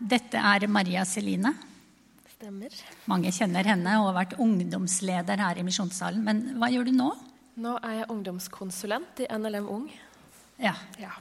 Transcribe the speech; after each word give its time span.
Dette 0.00 0.40
er 0.40 0.66
Maria 0.68 1.04
Celine. 1.04 1.52
Stemmer. 2.36 2.72
Mange 3.10 3.30
kjenner 3.36 3.66
henne 3.68 3.98
og 4.00 4.06
har 4.10 4.16
vært 4.22 4.38
ungdomsleder 4.40 5.42
her 5.44 5.58
i 5.60 5.64
Misjonssalen. 5.66 6.22
Men 6.24 6.40
hva 6.60 6.70
gjør 6.72 6.88
du 6.88 6.94
nå? 6.96 7.10
Nå 7.60 7.74
er 7.84 7.98
jeg 8.00 8.08
ungdomskonsulent 8.14 9.20
i 9.20 9.28
NLM 9.36 9.68
Ung. 9.68 9.90
Ja, 10.60 10.74
Ja. 11.00 11.12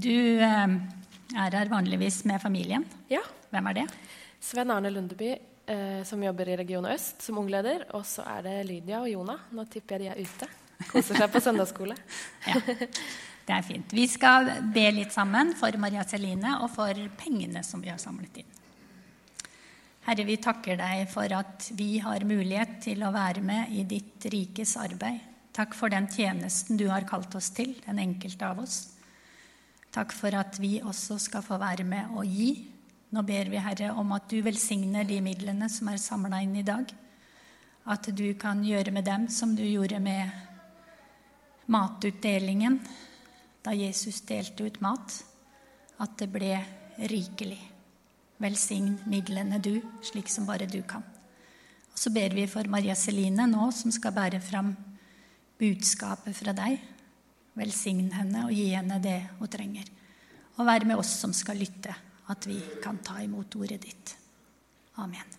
Du 0.00 0.14
er 0.40 0.70
her 1.34 1.68
vanligvis 1.68 2.22
med 2.24 2.40
familien. 2.42 2.86
ja. 3.10 3.20
Hvem 3.50 3.66
er 3.66 3.72
det? 3.80 3.84
Sven 4.40 4.70
Arne 4.70 4.90
Lundeby, 4.94 5.32
eh, 5.66 6.04
som 6.06 6.22
jobber 6.22 6.48
i 6.48 6.56
Region 6.56 6.86
Øst 6.86 7.22
som 7.26 7.38
ungleder. 7.38 7.82
Og 7.94 8.04
så 8.06 8.22
er 8.22 8.42
det 8.46 8.66
Lydia 8.68 9.00
og 9.00 9.08
Jona. 9.10 9.34
Nå 9.52 9.64
tipper 9.68 9.98
jeg 9.98 10.00
de 10.00 10.08
er 10.14 10.20
ute. 10.22 10.46
Koser 10.88 11.18
seg 11.18 11.32
på 11.32 11.40
søndagsskole. 11.42 11.96
Ja, 12.46 12.54
det 13.50 13.56
er 13.58 13.66
fint. 13.66 13.92
Vi 13.92 14.06
skal 14.06 14.46
be 14.70 14.86
litt 14.94 15.10
sammen 15.14 15.52
for 15.58 15.74
Maria 15.82 16.04
Celine 16.06 16.60
og 16.62 16.70
for 16.70 16.94
pengene 17.18 17.64
som 17.66 17.82
vi 17.82 17.90
har 17.90 17.98
samlet 17.98 18.42
inn. 18.42 18.56
Herre, 20.06 20.24
vi 20.24 20.38
takker 20.40 20.78
deg 20.80 21.10
for 21.10 21.28
at 21.34 21.66
vi 21.76 21.98
har 22.02 22.24
mulighet 22.26 22.78
til 22.86 23.02
å 23.04 23.12
være 23.14 23.42
med 23.44 23.74
i 23.74 23.82
ditt 23.88 24.24
rikes 24.32 24.76
arbeid. 24.80 25.18
Takk 25.52 25.74
for 25.74 25.92
den 25.92 26.06
tjenesten 26.08 26.78
du 26.78 26.86
har 26.88 27.04
kalt 27.08 27.34
oss 27.34 27.50
til, 27.52 27.74
den 27.84 27.98
enkelte 27.98 28.46
av 28.46 28.62
oss. 28.62 28.78
Takk 29.90 30.14
for 30.14 30.34
at 30.38 30.56
vi 30.62 30.78
også 30.86 31.18
skal 31.18 31.42
få 31.42 31.58
være 31.60 31.84
med 31.84 32.14
og 32.14 32.24
gi. 32.30 32.52
Nå 33.10 33.24
ber 33.26 33.50
vi, 33.50 33.58
Herre, 33.58 33.90
om 33.98 34.14
at 34.14 34.30
du 34.30 34.38
velsigner 34.46 35.04
de 35.04 35.18
midlene 35.24 35.66
som 35.68 35.90
er 35.90 35.98
samla 35.98 36.40
inn 36.46 36.54
i 36.62 36.66
dag. 36.66 36.86
At 37.90 38.06
du 38.14 38.28
kan 38.38 38.62
gjøre 38.62 38.94
med 38.94 39.04
dem 39.10 39.26
som 39.28 39.56
du 39.58 39.66
gjorde 39.66 39.98
med 39.98 40.30
matutdelingen 41.70 42.78
da 43.64 43.74
Jesus 43.76 44.22
delte 44.28 44.66
ut 44.66 44.80
mat, 44.84 45.16
at 46.00 46.16
det 46.20 46.30
ble 46.32 46.54
rikelig. 47.10 47.60
Velsign 48.40 48.94
midlene 49.10 49.60
du, 49.60 49.74
slik 50.04 50.30
som 50.32 50.46
bare 50.48 50.68
du 50.70 50.80
kan. 50.88 51.04
Og 51.90 51.98
så 51.98 52.12
ber 52.14 52.32
vi 52.32 52.46
for 52.48 52.68
Maria 52.72 52.96
Celine 52.96 53.44
nå, 53.50 53.68
som 53.76 53.92
skal 53.92 54.14
bære 54.16 54.40
fram 54.40 54.72
budskapet 55.60 56.36
fra 56.38 56.54
deg. 56.56 56.78
Velsign 57.60 58.08
henne 58.14 58.46
og 58.46 58.54
gi 58.56 58.70
henne 58.72 59.00
det 59.02 59.18
hun 59.38 59.50
trenger. 59.52 59.90
Og 60.56 60.64
vær 60.68 60.86
med 60.88 61.00
oss 61.00 61.12
som 61.20 61.34
skal 61.36 61.60
lytte, 61.60 61.92
at 62.30 62.48
vi 62.48 62.58
kan 62.82 63.02
ta 63.04 63.20
imot 63.20 63.56
ordet 63.60 63.80
ditt. 63.84 64.14
Amen. 65.00 65.36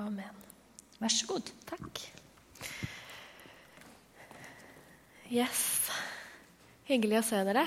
Amen. 0.00 0.42
Vær 1.00 1.12
så 1.12 1.28
god. 1.28 1.52
Takk. 1.68 2.00
Yes. 5.28 5.90
Hyggelig 6.86 7.16
å 7.18 7.26
se 7.26 7.38
dere. 7.42 7.64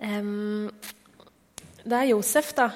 Um, 0.00 0.70
det 1.84 1.98
er 1.98 2.06
Josef, 2.08 2.54
da. 2.56 2.70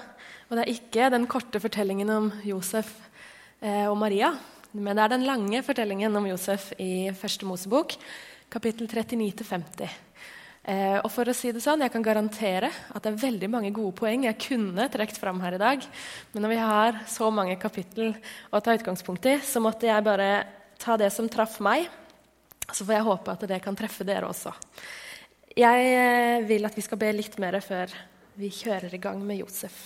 Og 0.51 0.53
det 0.53 0.67
er 0.67 0.73
ikke 0.75 1.07
den 1.15 1.25
korte 1.33 1.61
fortellingen 1.65 2.11
om 2.13 2.27
Josef 2.45 2.91
eh, 3.65 3.87
og 3.89 3.97
Maria. 3.97 4.35
Men 4.77 4.99
det 4.99 5.07
er 5.07 5.15
den 5.15 5.25
lange 5.25 5.63
fortellingen 5.65 6.13
om 6.21 6.27
Josef 6.29 6.75
i 6.77 7.09
Første 7.17 7.49
Mosebok, 7.49 7.95
kapittel 8.53 8.85
39-50. 8.93 9.95
Eh, 10.69 10.99
og 10.99 11.09
for 11.15 11.33
å 11.33 11.37
si 11.37 11.55
det 11.57 11.63
sånn, 11.65 11.87
Jeg 11.87 11.95
kan 11.95 12.05
garantere 12.05 12.69
at 12.69 13.01
det 13.01 13.15
er 13.15 13.23
veldig 13.23 13.49
mange 13.49 13.73
gode 13.73 13.97
poeng 13.97 14.27
jeg 14.29 14.37
kunne 14.45 14.91
trukket 14.93 15.21
fram 15.23 15.41
her 15.41 15.57
i 15.57 15.63
dag. 15.63 15.87
Men 16.35 16.45
når 16.45 16.53
vi 16.53 16.61
har 16.67 17.01
så 17.09 17.31
mange 17.33 17.57
kapittel 17.57 18.13
å 18.53 18.61
ta 18.61 18.77
utgangspunkt 18.77 19.25
i, 19.25 19.39
så 19.41 19.65
måtte 19.65 19.89
jeg 19.89 20.05
bare 20.05 20.45
ta 20.77 21.01
det 21.01 21.09
som 21.17 21.33
traff 21.33 21.57
meg. 21.65 21.89
Så 22.73 22.85
får 22.85 22.95
jeg 22.99 23.07
håpe 23.09 23.33
at 23.33 23.47
det 23.49 23.61
kan 23.65 23.77
treffe 23.77 24.05
dere 24.07 24.29
også. 24.29 24.53
Jeg 25.59 25.89
eh, 25.95 26.45
vil 26.47 26.69
at 26.69 26.77
vi 26.77 26.85
skal 26.85 27.01
be 27.01 27.09
litt 27.17 27.39
mer 27.41 27.57
før 27.65 27.93
vi 28.39 28.51
kjører 28.55 28.93
i 28.95 29.01
gang 29.03 29.23
med 29.25 29.41
Josef. 29.41 29.79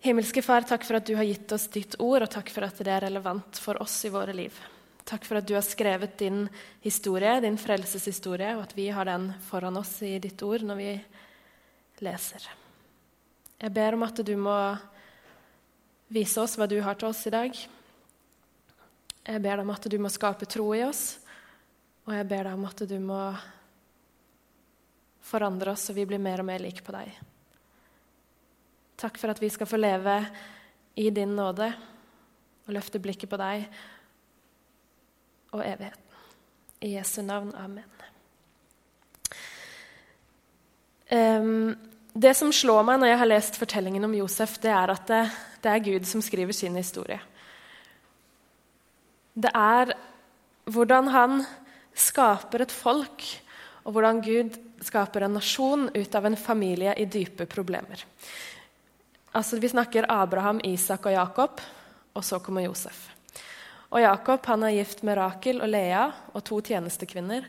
Himmelske 0.00 0.42
Far, 0.42 0.64
takk 0.64 0.86
for 0.88 0.96
at 0.96 1.06
du 1.06 1.12
har 1.18 1.28
gitt 1.28 1.52
oss 1.52 1.68
ditt 1.68 1.98
ord, 2.00 2.24
og 2.24 2.32
takk 2.32 2.48
for 2.50 2.64
at 2.64 2.78
det 2.80 2.90
er 2.90 3.04
relevant 3.04 3.60
for 3.60 3.78
oss 3.84 3.98
i 4.08 4.12
våre 4.12 4.32
liv. 4.32 4.56
Takk 5.04 5.26
for 5.28 5.40
at 5.40 5.46
du 5.48 5.52
har 5.56 5.64
skrevet 5.66 6.16
din 6.18 6.46
historie, 6.80 7.34
din 7.44 7.58
frelseshistorie, 7.60 8.54
og 8.56 8.64
at 8.64 8.72
vi 8.78 8.88
har 8.94 9.06
den 9.10 9.28
foran 9.44 9.76
oss 9.76 9.98
i 10.06 10.14
ditt 10.22 10.40
ord 10.46 10.64
når 10.64 10.80
vi 10.80 10.94
leser. 12.06 12.48
Jeg 13.60 13.74
ber 13.76 13.98
om 13.98 14.06
at 14.06 14.22
du 14.24 14.32
må 14.40 14.56
vise 16.08 16.40
oss 16.40 16.56
hva 16.56 16.66
du 16.70 16.78
har 16.80 16.96
til 16.96 17.10
oss 17.10 17.26
i 17.28 17.34
dag. 17.34 17.60
Jeg 19.26 19.42
ber 19.44 19.58
deg 19.60 19.66
om 19.66 19.72
at 19.74 19.88
du 19.92 19.98
må 20.00 20.10
skape 20.12 20.48
tro 20.48 20.70
i 20.74 20.84
oss, 20.86 21.18
og 22.08 22.14
jeg 22.16 22.28
ber 22.30 22.48
deg 22.48 22.56
om 22.56 22.68
at 22.68 22.84
du 22.88 22.96
må 23.02 23.20
forandre 25.30 25.74
oss 25.74 25.88
så 25.88 25.94
vi 25.94 26.06
blir 26.08 26.22
mer 26.22 26.42
og 26.42 26.48
mer 26.48 26.62
like 26.62 26.82
på 26.84 26.94
deg. 26.94 27.12
Takk 29.00 29.20
for 29.20 29.32
at 29.32 29.40
vi 29.40 29.50
skal 29.52 29.68
få 29.68 29.78
leve 29.80 30.16
i 31.00 31.08
din 31.14 31.36
nåde 31.36 31.68
og 32.66 32.74
løfte 32.74 33.00
blikket 33.02 33.30
på 33.30 33.38
deg 33.40 33.64
og 35.54 35.62
evigheten. 35.64 36.06
I 36.80 36.94
Jesu 36.94 37.20
navn. 37.22 37.52
Amen. 37.60 37.84
Um, 41.10 41.74
det 42.12 42.32
som 42.38 42.52
slår 42.54 42.84
meg 42.86 43.00
når 43.00 43.10
jeg 43.12 43.20
har 43.20 43.28
lest 43.28 43.58
fortellingen 43.60 44.06
om 44.06 44.14
Josef, 44.14 44.56
det 44.62 44.70
er 44.72 44.92
at 44.94 45.08
det, 45.10 45.24
det 45.60 45.72
er 45.72 45.84
Gud 45.84 46.08
som 46.08 46.22
skriver 46.24 46.56
sin 46.56 46.78
historie. 46.78 47.20
Det 49.40 49.52
er 49.56 49.94
hvordan 50.70 51.08
han 51.14 51.40
skaper 51.96 52.64
et 52.64 52.74
folk, 52.74 53.24
og 53.84 53.94
hvordan 53.96 54.20
Gud 54.24 54.58
skaper 54.84 55.24
en 55.24 55.36
nasjon 55.38 55.88
ut 55.94 56.16
av 56.16 56.26
en 56.28 56.36
familie 56.36 56.92
i 57.00 57.08
dype 57.08 57.46
problemer. 57.48 58.04
Altså, 59.32 59.58
Vi 59.58 59.68
snakker 59.68 60.08
Abraham, 60.08 60.60
Isak 60.64 61.06
og 61.06 61.12
Jakob, 61.12 61.60
og 62.14 62.24
så 62.24 62.40
kommer 62.42 62.66
Josef. 62.66 63.08
Og 63.90 64.00
Jakob 64.02 64.46
han 64.46 64.64
er 64.66 64.76
gift 64.76 65.02
med 65.02 65.18
Rakel 65.18 65.60
og 65.62 65.70
Lea 65.70 66.10
og 66.34 66.44
to 66.46 66.60
tjenestekvinner. 66.60 67.46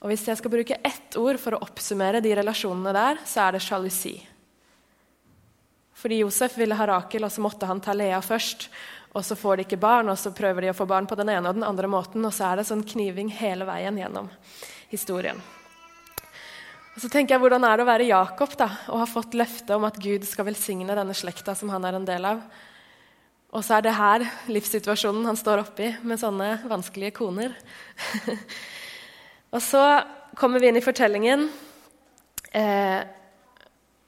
Og 0.00 0.10
Hvis 0.10 0.26
jeg 0.28 0.36
skal 0.36 0.50
bruke 0.50 0.78
ett 0.84 1.16
ord 1.16 1.38
for 1.38 1.54
å 1.54 1.62
oppsummere 1.62 2.20
de 2.20 2.34
relasjonene 2.36 2.92
der, 2.92 3.20
så 3.24 3.46
er 3.46 3.52
det 3.52 3.62
sjalusi. 3.62 4.16
Fordi 5.94 6.22
Josef 6.24 6.56
ville 6.58 6.74
ha 6.74 6.86
Rakel, 6.88 7.24
og 7.24 7.30
så 7.30 7.44
måtte 7.44 7.68
han 7.68 7.80
ta 7.80 7.94
Lea 7.94 8.18
først. 8.20 8.66
Og 9.12 9.24
så 9.24 9.36
får 9.36 9.58
de 9.58 9.64
ikke 9.66 9.80
barn, 9.80 10.08
og 10.08 10.16
så 10.16 10.32
prøver 10.32 10.64
de 10.64 10.70
å 10.72 10.76
få 10.76 10.86
barn 10.88 11.06
på 11.08 11.16
den 11.18 11.28
ene 11.34 11.50
og 11.50 11.58
den 11.58 11.66
andre 11.66 11.90
måten. 11.90 12.24
Og 12.24 12.32
så 12.32 12.48
er 12.48 12.60
det 12.60 12.68
sånn 12.68 12.84
kniving 12.94 13.28
hele 13.36 13.66
veien 13.68 13.98
gjennom 14.00 14.30
historien. 14.92 15.40
Og 16.92 17.00
så 17.00 17.08
tenker 17.12 17.34
jeg, 17.34 17.42
Hvordan 17.42 17.64
er 17.64 17.76
det 17.76 17.84
å 17.84 17.88
være 17.88 18.08
Jakob 18.08 18.56
da, 18.60 18.68
og 18.92 19.02
ha 19.02 19.08
fått 19.08 19.36
løfte 19.36 19.76
om 19.76 19.84
at 19.88 20.00
Gud 20.00 20.24
skal 20.28 20.48
velsigne 20.48 20.96
denne 20.96 21.16
slekta 21.16 21.54
som 21.56 21.72
han 21.72 21.84
er 21.88 21.96
en 21.96 22.08
del 22.08 22.28
av? 22.28 22.42
Og 23.52 23.60
så 23.64 23.76
er 23.76 23.84
det 23.84 23.96
her 23.98 24.24
livssituasjonen 24.48 25.28
han 25.28 25.36
står 25.36 25.60
oppi, 25.60 25.90
med 26.08 26.20
sånne 26.20 26.62
vanskelige 26.68 27.12
koner. 27.18 27.52
og 29.54 29.60
så 29.60 29.82
kommer 30.40 30.60
vi 30.60 30.70
inn 30.70 30.80
i 30.80 30.84
fortellingen 30.84 31.50
eh, 32.56 33.02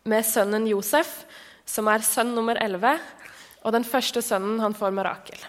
med 0.09 0.25
sønnen 0.25 0.69
Josef, 0.69 1.13
som 1.69 1.89
er 1.93 2.05
sønn 2.05 2.33
nummer 2.37 2.57
11, 2.61 2.97
og 3.65 3.73
den 3.73 3.87
første 3.89 4.23
sønnen 4.23 4.61
han 4.61 4.77
får 4.77 4.93
med 4.95 5.07
Rakel. 5.07 5.45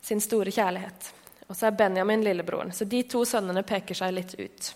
Sin 0.00 0.22
store 0.24 0.52
kjærlighet. 0.54 1.10
Og 1.50 1.56
så 1.56 1.68
er 1.68 1.76
Benjamin 1.76 2.24
lillebroren. 2.24 2.72
Så 2.72 2.86
de 2.88 3.02
to 3.10 3.24
sønnene 3.28 3.64
peker 3.66 3.98
seg 3.98 4.14
litt 4.16 4.32
ut. 4.38 4.70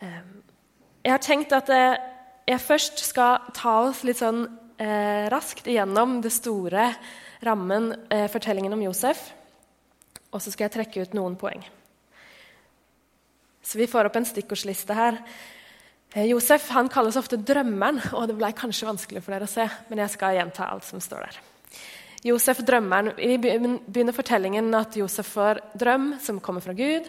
Jeg 0.00 1.12
har 1.12 1.22
tenkt 1.22 1.52
at 1.54 1.70
jeg 1.70 2.62
først 2.64 3.02
skal 3.04 3.52
ta 3.54 3.76
oss 3.84 4.02
litt 4.08 4.18
sånn 4.18 4.42
eh, 4.80 5.28
raskt 5.30 5.68
igjennom 5.70 6.18
det 6.24 6.32
store 6.34 6.88
rammen, 7.44 7.92
eh, 8.10 8.26
fortellingen 8.32 8.74
om 8.74 8.82
Josef. 8.88 9.28
Og 10.32 10.42
så 10.42 10.52
skal 10.52 10.66
jeg 10.66 10.76
trekke 10.78 11.04
ut 11.04 11.14
noen 11.16 11.36
poeng. 11.38 11.62
Så 13.62 13.78
vi 13.78 13.88
får 13.90 14.08
opp 14.08 14.16
en 14.18 14.26
stikkordsliste 14.26 14.96
her. 14.96 15.20
Eh, 16.12 16.26
Josef 16.26 16.68
han 16.74 16.88
kalles 16.90 17.16
ofte 17.16 17.38
drømmeren, 17.38 18.00
og 18.18 18.26
det 18.28 18.36
ble 18.38 18.50
kanskje 18.56 18.88
vanskelig 18.88 19.22
for 19.22 19.36
dere 19.36 19.46
å 19.46 19.50
se. 19.50 19.66
Men 19.90 20.02
jeg 20.04 20.14
skal 20.16 20.38
gjenta 20.38 20.66
alt 20.66 20.86
som 20.88 21.02
står 21.02 21.28
der. 21.28 21.40
Josef 22.26 22.58
drømmeren, 22.66 23.14
Vi 23.16 23.36
begynner 23.38 24.12
fortellingen 24.12 24.74
at 24.74 24.96
Josef 24.96 25.26
får 25.26 25.60
drøm 25.78 26.18
som 26.20 26.40
kommer 26.40 26.60
fra 26.60 26.74
Gud. 26.74 27.08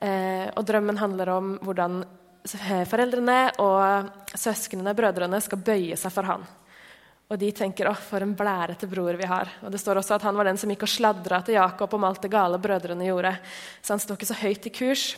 Eh, 0.00 0.46
og 0.56 0.64
drømmen 0.64 0.96
handler 0.96 1.28
om 1.28 1.58
hvordan 1.58 2.04
foreldrene 2.86 3.58
og 3.58 4.10
søsknene, 4.32 4.94
brødrene, 4.94 5.40
skal 5.42 5.58
bøye 5.58 5.96
seg 5.98 6.12
for 6.12 6.22
han. 6.22 6.46
Og 7.28 7.38
de 7.38 7.50
tenker 7.50 7.88
'Å, 7.88 7.96
for 7.96 8.22
en 8.22 8.36
blærete 8.36 8.86
bror 8.86 9.16
vi 9.16 9.26
har'. 9.26 9.48
Og 9.64 9.72
Det 9.72 9.80
står 9.80 9.96
også 9.96 10.14
at 10.14 10.22
han 10.22 10.36
var 10.36 10.44
den 10.44 10.56
som 10.56 10.70
gikk 10.70 10.82
og 10.82 10.88
sladra 10.88 11.44
til 11.44 11.54
Jakob 11.54 11.92
om 11.94 12.04
alt 12.04 12.22
det 12.22 12.30
gale 12.30 12.58
brødrene 12.58 13.04
gjorde. 13.04 13.38
Så 13.82 13.88
han 13.88 13.98
står 13.98 14.16
ikke 14.16 14.34
så 14.34 14.40
høyt 14.40 14.66
i 14.66 14.70
kurs. 14.70 15.16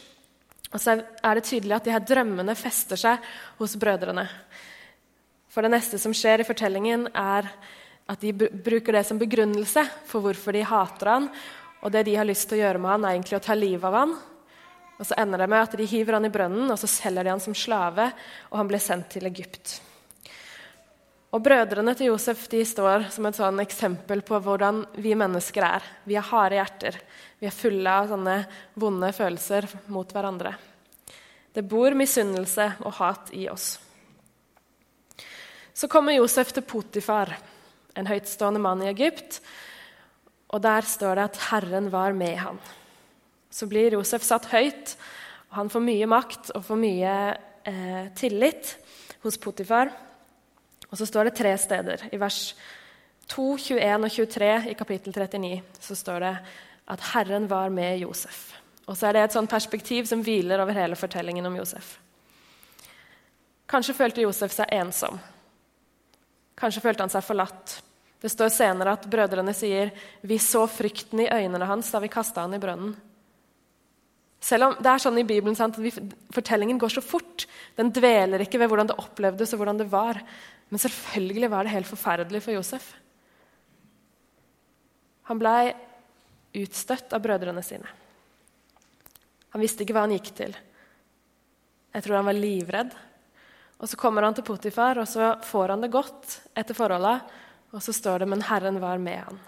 Og 0.68 0.80
så 0.82 0.98
er 0.98 1.38
det 1.38 1.46
tydelig 1.48 1.76
at 1.78 1.86
de 1.86 1.94
her 1.94 2.04
drømmene 2.04 2.54
fester 2.58 3.00
seg 3.00 3.24
hos 3.60 3.76
brødrene. 3.80 4.26
For 5.48 5.64
det 5.64 5.72
neste 5.72 6.00
som 6.00 6.12
skjer 6.16 6.42
i 6.42 6.48
fortellingen, 6.48 7.08
er 7.16 7.48
at 8.08 8.20
de 8.24 8.32
bruker 8.32 8.96
det 8.96 9.04
som 9.08 9.20
begrunnelse 9.20 9.84
for 10.08 10.24
hvorfor 10.24 10.56
de 10.56 10.64
hater 10.64 11.12
han. 11.12 11.28
Og 11.84 11.92
det 11.92 12.04
de 12.08 12.16
har 12.18 12.28
lyst 12.28 12.48
til 12.50 12.58
å 12.58 12.62
gjøre 12.66 12.82
med 12.82 12.92
han, 12.94 13.06
er 13.06 13.16
egentlig 13.16 13.38
å 13.38 13.44
ta 13.44 13.56
livet 13.56 13.88
av 13.88 13.96
han. 13.96 14.14
Og 14.98 15.06
Så 15.06 15.14
ender 15.20 15.38
det 15.38 15.48
med 15.48 15.62
at 15.62 15.76
de 15.78 15.86
hiver 15.86 16.18
han 16.18 16.26
i 16.26 16.32
brønnen, 16.32 16.70
og 16.72 16.78
så 16.80 16.90
selger 16.90 17.24
de 17.24 17.30
han 17.30 17.42
som 17.42 17.54
slave, 17.54 18.10
og 18.50 18.56
han 18.58 18.70
blir 18.70 18.82
sendt 18.82 19.12
til 19.14 19.28
Egypt. 19.30 19.78
Og 21.28 21.42
Brødrene 21.44 21.92
til 21.94 22.08
Josef 22.08 22.46
de 22.50 22.62
står 22.64 23.10
som 23.12 23.26
et 23.28 23.36
sånn 23.36 23.60
eksempel 23.60 24.24
på 24.26 24.40
hvordan 24.42 24.80
vi 24.96 25.12
mennesker 25.18 25.66
er. 25.66 25.84
Vi 26.08 26.16
har 26.16 26.26
harde 26.30 26.56
hjerter. 26.56 26.96
Vi 27.38 27.46
er 27.46 27.54
fulle 27.54 27.92
av 28.00 28.08
sånne 28.10 28.38
vonde 28.78 29.12
følelser 29.14 29.68
mot 29.94 30.10
hverandre. 30.10 30.56
Det 31.54 31.62
bor 31.66 31.94
misunnelse 31.94 32.66
og 32.82 32.96
hat 32.98 33.30
i 33.34 33.46
oss. 33.50 33.76
Så 35.74 35.86
kommer 35.90 36.16
Josef 36.16 36.50
til 36.54 36.66
Potifar, 36.66 37.30
en 37.94 38.10
høytstående 38.10 38.62
mann 38.62 38.82
i 38.82 38.90
Egypt. 38.90 39.38
Og 40.50 40.62
Der 40.62 40.82
står 40.82 41.14
det 41.14 41.28
at 41.28 41.40
Herren 41.52 41.90
var 41.92 42.12
med 42.12 42.36
han. 42.42 42.58
Så 43.50 43.68
blir 43.70 43.94
Josef 43.94 44.26
satt 44.26 44.50
høyt, 44.50 44.96
og 45.50 45.60
han 45.60 45.70
får 45.70 45.84
mye 45.86 46.10
makt 46.10 46.50
og 46.58 46.66
får 46.66 46.80
mye 46.82 47.14
eh, 47.70 48.10
tillit 48.18 48.74
hos 49.22 49.38
Potifar. 49.38 49.92
Og 50.90 50.98
så 50.98 51.06
står 51.06 51.28
det 51.28 51.38
tre 51.38 51.54
steder. 51.60 52.08
I 52.12 52.20
vers 52.20 52.56
2, 53.28 53.56
21 53.78 54.08
og 54.08 54.10
23 54.10 54.52
i 54.72 54.76
kapittel 54.76 55.14
39 55.14 55.62
så 55.84 55.96
står 55.96 56.24
det 56.24 56.34
at 56.88 57.08
Herren 57.12 57.48
var 57.50 57.72
med 57.72 58.00
Josef. 58.02 58.52
Og 58.88 58.96
så 58.96 59.08
er 59.08 59.16
det 59.16 59.26
et 59.26 59.36
sånt 59.36 59.50
perspektiv 59.50 60.06
som 60.08 60.22
hviler 60.24 60.62
over 60.62 60.76
hele 60.76 60.96
fortellingen 60.96 61.46
om 61.46 61.58
Josef. 61.58 61.98
Kanskje 63.68 63.96
følte 63.96 64.24
Josef 64.24 64.54
seg 64.54 64.70
ensom. 64.72 65.18
Kanskje 66.58 66.82
følte 66.82 67.04
han 67.04 67.12
seg 67.12 67.26
forlatt. 67.26 67.74
Det 68.18 68.30
står 68.32 68.48
senere 68.50 68.96
at 68.96 69.04
brødrene 69.10 69.52
sier 69.54 69.92
vi 70.26 70.40
så 70.42 70.64
frykten 70.70 71.20
i 71.22 71.28
øynene 71.30 71.68
hans 71.68 71.90
da 71.92 72.00
vi 72.02 72.10
kasta 72.10 72.46
han 72.46 72.56
i 72.56 72.62
brønnen. 72.62 72.96
Selv 74.40 74.68
om 74.68 74.76
det 74.78 74.90
er 74.90 75.02
sånn 75.02 75.18
i 75.18 75.26
Bibelen 75.26 75.56
sant, 75.58 75.76
at 75.78 75.82
vi, 75.82 75.90
Fortellingen 76.34 76.78
går 76.78 76.92
så 76.94 77.02
fort. 77.02 77.44
Den 77.76 77.90
dveler 77.94 78.44
ikke 78.44 78.60
ved 78.62 78.70
hvordan 78.70 78.88
det 78.90 78.98
opplevdes 79.02 79.52
og 79.52 79.60
hvordan 79.60 79.80
det 79.82 79.88
var. 79.90 80.20
Men 80.70 80.82
selvfølgelig 80.82 81.50
var 81.52 81.66
det 81.66 81.74
helt 81.74 81.90
forferdelig 81.90 82.42
for 82.44 82.54
Josef. 82.54 82.86
Han 85.28 85.42
blei 85.42 85.74
utstøtt 86.56 87.12
av 87.12 87.22
brødrene 87.24 87.62
sine. 87.64 87.88
Han 89.52 89.62
visste 89.62 89.84
ikke 89.84 89.96
hva 89.96 90.06
han 90.06 90.14
gikk 90.16 90.32
til. 90.36 90.56
Jeg 91.94 92.04
tror 92.04 92.20
han 92.20 92.28
var 92.28 92.36
livredd. 92.36 92.96
Og 93.78 93.88
Så 93.88 93.96
kommer 93.96 94.26
han 94.26 94.34
til 94.34 94.44
Potifar, 94.44 94.98
og 94.98 95.06
så 95.06 95.36
får 95.44 95.68
han 95.74 95.84
det 95.84 95.92
godt 95.92 96.40
etter 96.58 96.74
forholdet. 96.74 97.22
Og 97.72 97.82
så 97.82 97.92
står 97.92 98.18
det 98.18 98.28
'men 98.28 98.42
Herren 98.42 98.80
var 98.80 98.98
med 98.98 99.24
han'. 99.24 99.38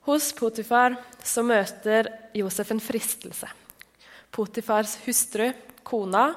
Hos 0.00 0.32
Potifar 0.32 0.96
så 1.22 1.42
møter 1.42 2.08
Josef 2.34 2.70
en 2.70 2.80
fristelse. 2.80 3.48
Potifars 4.30 4.96
hustru, 5.04 5.52
kona, 5.82 6.34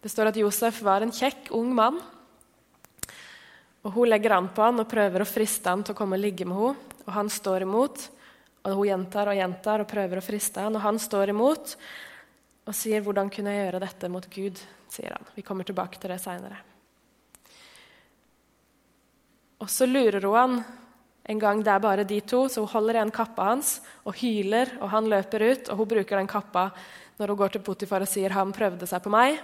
det 0.00 0.10
står 0.12 0.26
at 0.26 0.36
Josef 0.36 0.82
var 0.82 1.00
en 1.00 1.12
kjekk, 1.12 1.50
ung 1.50 1.74
mann. 1.74 1.96
Og 3.84 3.92
Hun 3.92 4.08
legger 4.08 4.32
an 4.36 4.48
på 4.48 4.62
han 4.62 4.80
og 4.80 4.88
prøver 4.88 5.20
å 5.20 5.28
friste 5.28 5.68
han 5.68 5.82
til 5.82 5.94
å 5.94 5.96
komme 5.96 6.16
og 6.16 6.20
ligge 6.20 6.44
med 6.44 6.56
henne. 6.56 6.93
Og 7.04 7.12
han 7.12 7.30
står 7.30 7.66
imot. 7.66 8.08
Og 8.64 8.78
Hun 8.78 8.88
gjentar 8.88 9.28
og 9.28 9.36
gjentar 9.36 9.84
og 9.84 9.90
prøver 9.90 10.20
å 10.20 10.24
friste 10.24 10.62
han, 10.64 10.76
og 10.76 10.82
han 10.84 10.98
står 10.98 11.34
imot 11.34 11.76
og 12.64 12.74
sier 12.74 13.02
'Hvordan 13.02 13.28
kunne 13.30 13.52
jeg 13.52 13.66
gjøre 13.66 13.80
dette 13.80 14.08
mot 14.08 14.30
Gud?' 14.30 14.60
sier 14.88 15.10
han. 15.10 15.26
Vi 15.34 15.42
kommer 15.42 15.64
tilbake 15.64 16.00
til 16.00 16.10
det 16.10 16.20
seinere. 16.20 16.56
Og 19.60 19.68
så 19.68 19.86
lurer 19.86 20.22
hun 20.22 20.34
han 20.34 20.64
en 21.24 21.38
gang 21.38 21.62
det 21.64 21.72
er 21.72 21.80
bare 21.80 22.04
de 22.04 22.20
to, 22.20 22.48
så 22.48 22.60
hun 22.60 22.68
holder 22.68 22.98
igjen 22.98 23.10
kappa 23.10 23.48
hans 23.48 23.80
og 24.04 24.14
hyler, 24.20 24.68
og 24.80 24.90
han 24.92 25.08
løper 25.08 25.40
ut, 25.40 25.68
og 25.68 25.76
hun 25.76 25.88
bruker 25.88 26.20
den 26.20 26.28
kappa 26.28 26.70
når 27.18 27.32
hun 27.32 27.36
går 27.36 27.54
til 27.54 27.64
Potifar 27.64 28.04
og 28.04 28.08
sier 28.08 28.30
'han 28.30 28.52
prøvde 28.52 28.86
seg 28.86 29.02
på 29.02 29.10
meg'. 29.10 29.40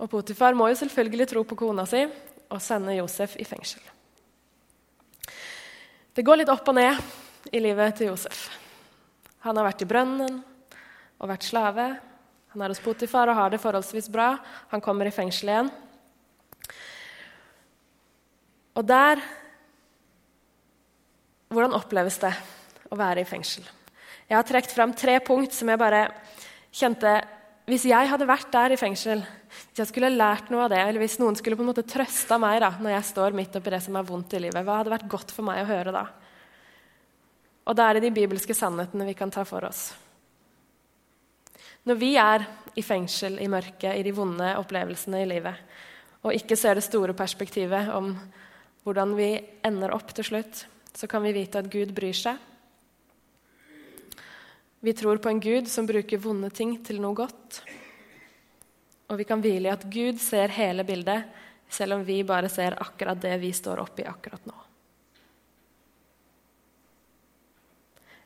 Og 0.00 0.10
Potifar 0.10 0.54
må 0.54 0.68
jo 0.68 0.74
selvfølgelig 0.74 1.28
tro 1.28 1.44
på 1.44 1.56
kona 1.56 1.86
si 1.86 2.06
og 2.50 2.60
sende 2.60 2.96
Josef 2.96 3.36
i 3.38 3.44
fengsel. 3.44 3.93
Det 6.14 6.22
går 6.22 6.38
litt 6.38 6.50
opp 6.52 6.68
og 6.70 6.76
ned 6.78 7.50
i 7.50 7.58
livet 7.58 7.96
til 7.98 8.12
Josef. 8.12 8.44
Han 9.42 9.58
har 9.58 9.66
vært 9.66 9.80
i 9.82 9.88
brønnen 9.90 10.36
og 11.18 11.26
vært 11.26 11.42
slave. 11.42 11.86
Han 12.54 12.62
er 12.62 12.70
hos 12.70 12.82
Potifar 12.84 13.32
og 13.32 13.34
har 13.34 13.50
det 13.50 13.58
forholdsvis 13.58 14.06
bra. 14.14 14.36
Han 14.70 14.82
kommer 14.84 15.10
i 15.10 15.14
fengsel 15.14 15.50
igjen. 15.50 15.72
Og 18.78 18.86
der 18.86 19.22
Hvordan 21.54 21.74
oppleves 21.76 22.16
det 22.18 22.32
å 22.90 22.96
være 22.98 23.22
i 23.22 23.26
fengsel? 23.28 23.66
Jeg 24.26 24.34
har 24.34 24.46
trukket 24.46 24.72
fram 24.74 24.94
tre 24.96 25.20
punkt 25.22 25.54
som 25.54 25.68
jeg 25.70 25.78
bare 25.78 26.08
kjente 26.74 27.12
Hvis 27.64 27.86
jeg 27.88 28.08
hadde 28.10 28.26
vært 28.28 28.50
der 28.52 28.74
i 28.74 28.76
fengsel, 28.76 29.22
hvis 29.24 29.80
jeg 29.80 29.88
skulle 29.88 30.10
lært 30.12 30.50
noe 30.52 30.66
av 30.66 30.72
det, 30.74 30.82
eller 30.84 31.00
hvis 31.00 31.16
noen 31.20 31.36
skulle 31.38 31.56
på 31.56 31.64
en 31.64 31.70
måte 31.70 31.86
trøsta 31.88 32.36
meg 32.40 32.58
da, 32.60 32.74
når 32.76 32.92
jeg 32.98 33.08
står 33.08 33.36
midt 33.36 33.56
oppi 33.56 33.72
det 33.72 33.80
som 33.86 33.96
er 33.96 34.04
vondt 34.04 34.36
i 34.36 34.42
livet, 34.44 34.66
hva 34.66 34.82
hadde 34.82 34.92
vært 34.92 35.08
godt 35.08 35.32
for 35.32 35.48
meg 35.48 35.62
å 35.62 35.70
høre 35.70 35.94
da? 35.94 36.04
Og 37.64 37.78
da 37.78 37.86
er 37.88 37.96
det 37.96 38.04
de 38.04 38.12
bibelske 38.18 38.56
sannhetene 38.56 39.08
vi 39.08 39.16
kan 39.16 39.32
ta 39.32 39.46
for 39.48 39.64
oss. 39.64 39.86
Når 41.88 42.00
vi 42.00 42.12
er 42.20 42.44
i 42.76 42.84
fengsel, 42.84 43.38
i 43.40 43.48
mørket, 43.48 43.96
i 43.96 44.04
de 44.04 44.12
vonde 44.12 44.52
opplevelsene 44.60 45.24
i 45.24 45.28
livet, 45.32 45.80
og 46.24 46.36
ikke 46.36 46.56
ser 46.60 46.76
det 46.76 46.84
store 46.84 47.16
perspektivet 47.16 47.88
om 47.96 48.12
hvordan 48.84 49.16
vi 49.16 49.30
ender 49.64 49.92
opp 49.96 50.12
til 50.12 50.28
slutt, 50.28 50.66
så 50.92 51.08
kan 51.08 51.24
vi 51.24 51.32
vite 51.36 51.64
at 51.64 51.72
Gud 51.72 51.96
bryr 51.96 52.16
seg. 52.16 52.36
Vi 54.84 54.92
tror 54.92 55.16
på 55.16 55.28
en 55.28 55.40
Gud 55.40 55.68
som 55.68 55.86
bruker 55.86 56.20
vonde 56.20 56.50
ting 56.52 56.74
til 56.84 56.98
noe 57.00 57.16
godt. 57.16 57.62
Og 59.08 59.16
vi 59.16 59.24
kan 59.24 59.40
hvile 59.40 59.70
i 59.70 59.72
at 59.72 59.86
Gud 59.88 60.20
ser 60.20 60.52
hele 60.52 60.84
bildet, 60.84 61.24
selv 61.72 61.96
om 61.96 62.04
vi 62.04 62.18
bare 62.20 62.50
ser 62.52 62.76
akkurat 62.76 63.16
det 63.22 63.32
vi 63.40 63.48
står 63.56 63.80
oppi 63.80 64.04
akkurat 64.04 64.44
nå. 64.44 64.58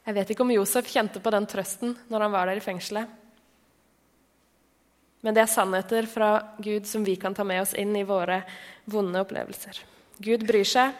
Jeg 0.02 0.18
vet 0.18 0.34
ikke 0.34 0.48
om 0.48 0.50
Josef 0.56 0.90
kjente 0.90 1.22
på 1.22 1.30
den 1.36 1.46
trøsten 1.46 1.94
når 2.10 2.26
han 2.26 2.34
var 2.34 2.50
der 2.50 2.58
i 2.58 2.66
fengselet. 2.66 3.06
Men 5.22 5.38
det 5.38 5.46
er 5.46 5.54
sannheter 5.54 6.10
fra 6.10 6.34
Gud 6.58 6.90
som 6.90 7.06
vi 7.06 7.14
kan 7.22 7.38
ta 7.38 7.46
med 7.46 7.68
oss 7.68 7.78
inn 7.78 7.94
i 7.94 8.06
våre 8.08 8.42
vonde 8.90 9.22
opplevelser. 9.22 9.78
Gud 10.18 10.42
bryr 10.48 10.66
seg. 10.66 10.90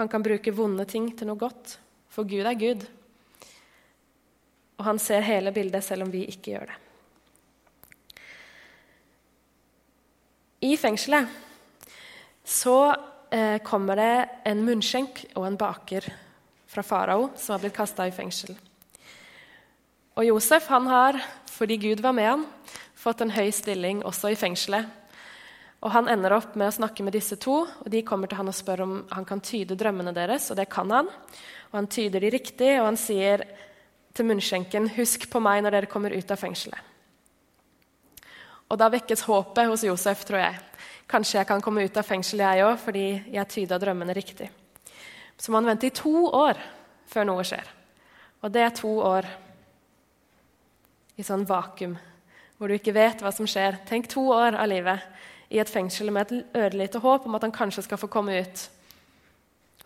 Han 0.00 0.08
kan 0.08 0.24
bruke 0.24 0.56
vonde 0.56 0.88
ting 0.88 1.12
til 1.12 1.28
noe 1.28 1.40
godt, 1.40 1.82
for 2.08 2.24
Gud 2.24 2.48
er 2.48 2.56
Gud. 2.56 2.92
Og 4.76 4.84
han 4.84 5.00
ser 5.00 5.24
hele 5.24 5.52
bildet, 5.56 5.84
selv 5.84 6.06
om 6.06 6.12
vi 6.12 6.26
ikke 6.28 6.52
gjør 6.56 6.70
det. 6.72 6.78
I 10.66 10.76
fengselet 10.80 11.28
så 12.46 12.78
eh, 13.30 13.58
kommer 13.62 13.98
det 13.98 14.14
en 14.48 14.62
munnskjenk 14.64 15.24
og 15.36 15.44
en 15.46 15.58
baker 15.60 16.06
fra 16.70 16.82
farao 16.82 17.28
som 17.36 17.54
har 17.54 17.62
blitt 17.62 17.76
kasta 17.76 18.06
i 18.08 18.14
fengsel. 18.14 18.56
Og 20.16 20.24
Josef 20.24 20.68
han 20.72 20.86
har, 20.88 21.18
fordi 21.52 21.76
Gud 21.76 22.00
var 22.00 22.16
med 22.16 22.30
han, 22.30 22.46
fått 22.96 23.20
en 23.20 23.34
høy 23.36 23.50
stilling 23.52 24.00
også 24.06 24.32
i 24.32 24.38
fengselet. 24.38 24.88
Og 25.84 25.92
Han 25.92 26.08
ender 26.08 26.32
opp 26.32 26.54
med 26.56 26.70
å 26.70 26.76
snakke 26.78 27.04
med 27.04 27.14
disse 27.14 27.36
to, 27.38 27.60
og 27.68 27.88
de 27.92 28.00
kommer 28.02 28.30
til 28.30 28.40
han 28.40 28.48
og 28.48 28.56
spør 28.56 28.82
om 28.86 28.94
han 29.12 29.26
kan 29.28 29.42
tyde 29.44 29.76
drømmene 29.78 30.14
deres, 30.16 30.48
og 30.50 30.56
det 30.58 30.70
kan 30.72 30.90
han. 30.90 31.10
Og 31.70 31.76
Han 31.76 31.86
tyder 31.92 32.24
de 32.24 32.30
riktig, 32.32 32.70
og 32.80 32.88
han 32.88 32.98
sier 32.98 33.44
til 34.16 34.26
munnskjenken, 34.26 34.88
'Husk 34.96 35.28
på 35.30 35.40
meg 35.40 35.62
når 35.62 35.70
dere 35.70 35.86
kommer 35.92 36.10
ut 36.16 36.30
av 36.30 36.40
fengselet'. 36.40 36.80
Og 38.70 38.78
Da 38.78 38.88
vekkes 38.90 39.22
håpet 39.28 39.68
hos 39.68 39.84
Josef, 39.86 40.24
tror 40.24 40.38
jeg. 40.38 40.58
Kanskje 41.06 41.38
jeg 41.38 41.46
kan 41.46 41.62
komme 41.62 41.84
ut 41.84 41.96
av 41.96 42.02
fengsel, 42.02 42.42
jeg 42.42 42.64
òg, 42.66 42.78
fordi 42.82 43.24
jeg 43.30 43.48
tyda 43.48 43.78
drømmene 43.78 44.14
riktig. 44.14 44.50
Så 45.38 45.52
må 45.52 45.60
han 45.60 45.68
vente 45.70 45.86
i 45.86 45.94
to 45.94 46.26
år 46.26 46.58
før 47.06 47.28
noe 47.28 47.44
skjer. 47.46 47.68
Og 48.42 48.52
det 48.52 48.62
er 48.62 48.74
to 48.74 48.90
år 49.06 49.28
i 51.16 51.22
sånn 51.22 51.46
vakuum, 51.46 51.96
hvor 52.58 52.68
du 52.68 52.74
ikke 52.74 52.94
vet 52.96 53.22
hva 53.22 53.32
som 53.32 53.46
skjer. 53.46 53.78
Tenk 53.86 54.08
to 54.08 54.24
år 54.34 54.58
av 54.58 54.68
livet 54.68 55.00
i 55.48 55.60
et 55.62 55.70
fengsel 55.70 56.10
med 56.10 56.32
et 56.32 56.58
ørlite 56.58 56.98
håp 56.98 57.26
om 57.26 57.38
at 57.38 57.46
han 57.46 57.54
kanskje 57.54 57.86
skal 57.86 58.00
få 58.00 58.10
komme 58.10 58.40
ut. 58.40 58.66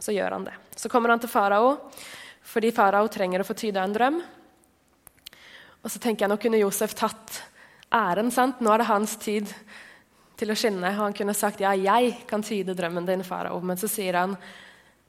Så 0.01 0.15
gjør 0.17 0.39
han 0.39 0.49
det. 0.49 0.57
Så 0.77 0.89
kommer 0.89 1.13
han 1.13 1.21
til 1.21 1.29
farao 1.29 1.77
fordi 2.51 2.73
farao 2.75 3.09
trenger 3.13 3.43
å 3.43 3.47
få 3.47 3.55
tyde 3.59 3.83
en 3.83 3.95
drøm. 3.95 4.19
Og 5.81 5.93
så 5.93 6.01
tenker 6.03 6.27
jeg 6.27 6.33
Nå 6.33 6.39
kunne 6.43 6.61
Josef 6.61 6.97
tatt 6.99 7.39
æren. 7.95 8.31
sant? 8.31 8.61
Nå 8.61 8.73
er 8.73 8.83
det 8.83 8.91
hans 8.91 9.17
tid 9.17 9.53
til 10.41 10.51
å 10.51 10.57
skinne. 10.59 10.91
Og 10.97 11.05
han 11.07 11.17
kunne 11.17 11.37
sagt 11.37 11.63
ja, 11.63 11.73
jeg 11.77 12.25
kan 12.29 12.43
tyde 12.43 12.75
drømmen 12.77 13.07
din, 13.07 13.25
farao. 13.25 13.61
Men 13.63 13.79
så 13.81 13.89
sier 13.89 14.19
han 14.19 14.37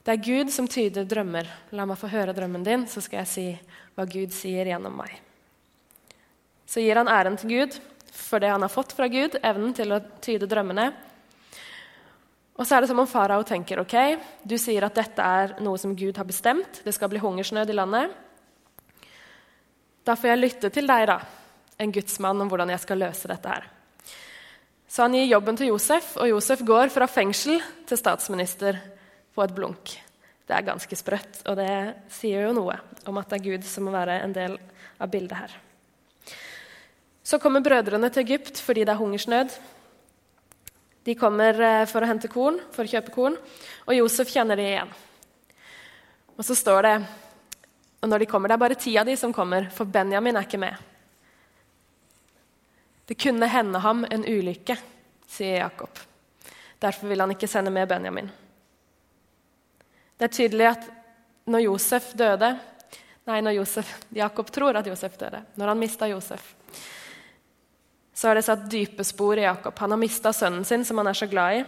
det 0.01 0.15
er 0.15 0.23
Gud 0.25 0.49
som 0.49 0.65
tyder 0.65 1.05
drømmer. 1.05 1.49
La 1.77 1.85
meg 1.85 1.99
få 2.01 2.09
høre 2.09 2.33
drømmen 2.33 2.63
din, 2.65 2.87
så 2.89 3.03
skal 3.05 3.21
jeg 3.21 3.29
si 3.29 3.43
hva 3.93 4.07
Gud 4.09 4.33
sier 4.33 4.65
gjennom 4.65 4.95
meg. 4.97 5.13
Så 6.65 6.81
gir 6.81 6.97
han 6.97 7.11
æren 7.11 7.37
til 7.37 7.51
Gud 7.51 7.77
for 8.11 8.41
det 8.41 8.49
han 8.49 8.63
har 8.65 8.71
fått 8.71 8.95
fra 8.97 9.07
Gud, 9.11 9.37
evnen 9.43 9.75
til 9.77 9.93
å 9.93 10.01
tyde 10.23 10.49
drømmene. 10.49 10.89
Og 12.59 12.67
så 12.67 12.75
er 12.75 12.83
det 12.83 12.91
som 12.91 12.99
om 13.01 13.09
farao 13.09 13.43
tenker 13.47 13.79
ok, 13.81 13.95
du 14.43 14.57
sier 14.59 14.83
at 14.85 14.97
dette 14.97 15.23
er 15.23 15.55
noe 15.63 15.79
som 15.81 15.95
Gud 15.97 16.17
har 16.19 16.27
bestemt. 16.27 16.81
Det 16.85 16.93
skal 16.93 17.09
bli 17.11 17.21
hungersnød 17.21 17.71
i 17.71 17.77
landet. 17.77 18.11
Da 20.05 20.17
får 20.17 20.33
jeg 20.33 20.41
lytte 20.41 20.71
til 20.73 20.89
deg, 20.89 21.05
da, 21.09 21.19
en 21.81 21.93
gudsmann, 21.93 22.41
om 22.41 22.49
hvordan 22.51 22.73
jeg 22.73 22.83
skal 22.83 23.01
løse 23.01 23.29
dette 23.31 23.53
her. 23.53 23.67
Så 24.91 25.05
han 25.05 25.15
gir 25.15 25.29
jobben 25.29 25.55
til 25.55 25.71
Josef, 25.71 26.15
og 26.19 26.27
Josef 26.33 26.65
går 26.67 26.91
fra 26.91 27.07
fengsel 27.07 27.61
til 27.87 27.99
statsminister 27.99 28.81
på 29.31 29.43
et 29.45 29.53
blunk. 29.55 29.93
Det 30.43 30.57
er 30.57 30.67
ganske 30.67 30.97
sprøtt, 30.99 31.43
og 31.47 31.55
det 31.61 31.71
sier 32.11 32.49
jo 32.49 32.55
noe 32.57 32.75
om 33.07 33.19
at 33.21 33.29
det 33.31 33.39
er 33.39 33.45
Gud 33.45 33.67
som 33.69 33.87
må 33.87 33.93
være 33.95 34.19
en 34.25 34.33
del 34.35 34.57
av 34.99 35.07
bildet 35.13 35.37
her. 35.37 35.53
Så 37.23 37.39
kommer 37.39 37.63
brødrene 37.63 38.09
til 38.11 38.25
Egypt 38.25 38.59
fordi 38.59 38.83
det 38.83 38.91
er 38.91 38.99
hungersnød. 38.99 39.53
De 41.03 41.15
kommer 41.17 41.57
eh, 41.61 41.85
for 41.89 42.03
å 42.03 42.09
hente 42.09 42.29
korn, 42.31 42.59
for 42.73 42.85
å 42.85 42.91
kjøpe 42.91 43.13
korn, 43.15 43.37
og 43.87 43.97
Josef 43.97 44.29
kjenner 44.29 44.59
de 44.59 44.69
igjen. 44.69 44.93
Og 46.37 46.45
så 46.45 46.57
står 46.57 46.87
det 46.87 46.95
og 48.01 48.09
når 48.09 48.19
de 48.19 48.25
kommer, 48.25 48.49
Det 48.49 48.53
er 48.53 48.65
bare 48.65 48.75
ti 48.75 48.97
av 48.97 49.05
de 49.05 49.15
som 49.17 49.33
kommer, 49.33 49.69
for 49.69 49.85
Benjamin 49.85 50.35
er 50.35 50.47
ikke 50.47 50.57
med. 50.57 50.75
Det 53.05 53.15
kunne 53.15 53.45
hende 53.45 53.79
ham 53.79 54.05
en 54.09 54.25
ulykke, 54.25 54.77
sier 55.27 55.59
Jakob. 55.59 55.99
Derfor 56.81 57.07
vil 57.07 57.21
han 57.21 57.31
ikke 57.31 57.47
sende 57.47 57.69
med 57.69 57.87
Benjamin. 57.87 58.31
Det 60.17 60.25
er 60.25 60.33
tydelig 60.33 60.65
at 60.71 60.89
når 61.45 61.65
Josef 61.67 62.13
døde 62.17 62.57
Nei, 63.29 63.37
når 63.45 63.53
Josef, 63.59 63.89
Jakob 64.17 64.47
tror 64.49 64.79
at 64.79 64.87
Josef 64.89 65.13
døde. 65.17 65.43
Når 65.55 65.67
han 65.67 65.77
mista 65.77 66.07
Josef, 66.09 66.55
så 68.21 68.29
har 68.29 68.37
det 68.37 68.45
satt 68.45 68.69
dype 68.69 69.01
spor 69.07 69.39
i 69.39 69.47
Jakob. 69.47 69.73
Han 69.81 69.95
har 69.95 70.01
mista 70.01 70.29
sønnen 70.35 70.65
sin, 70.67 70.85
som 70.85 71.01
han 71.01 71.09
er 71.09 71.17
så 71.17 71.25
glad 71.29 71.57
i. 71.57 71.61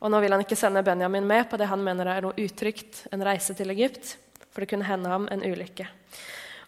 Og 0.00 0.12
nå 0.12 0.20
vil 0.24 0.32
han 0.32 0.40
ikke 0.40 0.56
sende 0.56 0.80
Benjamin 0.84 1.26
med 1.28 1.44
på 1.50 1.60
det 1.60 1.68
han 1.68 1.84
mener 1.84 2.08
er 2.08 2.24
noe 2.24 2.36
utrygt, 2.40 3.04
en 3.12 3.24
reise 3.24 3.52
til 3.56 3.72
Egypt 3.74 4.14
for 4.54 4.62
det 4.62 4.70
kunne 4.70 4.86
hende 4.86 5.10
ham 5.10 5.26
en 5.34 5.42
ulykke. 5.42 5.88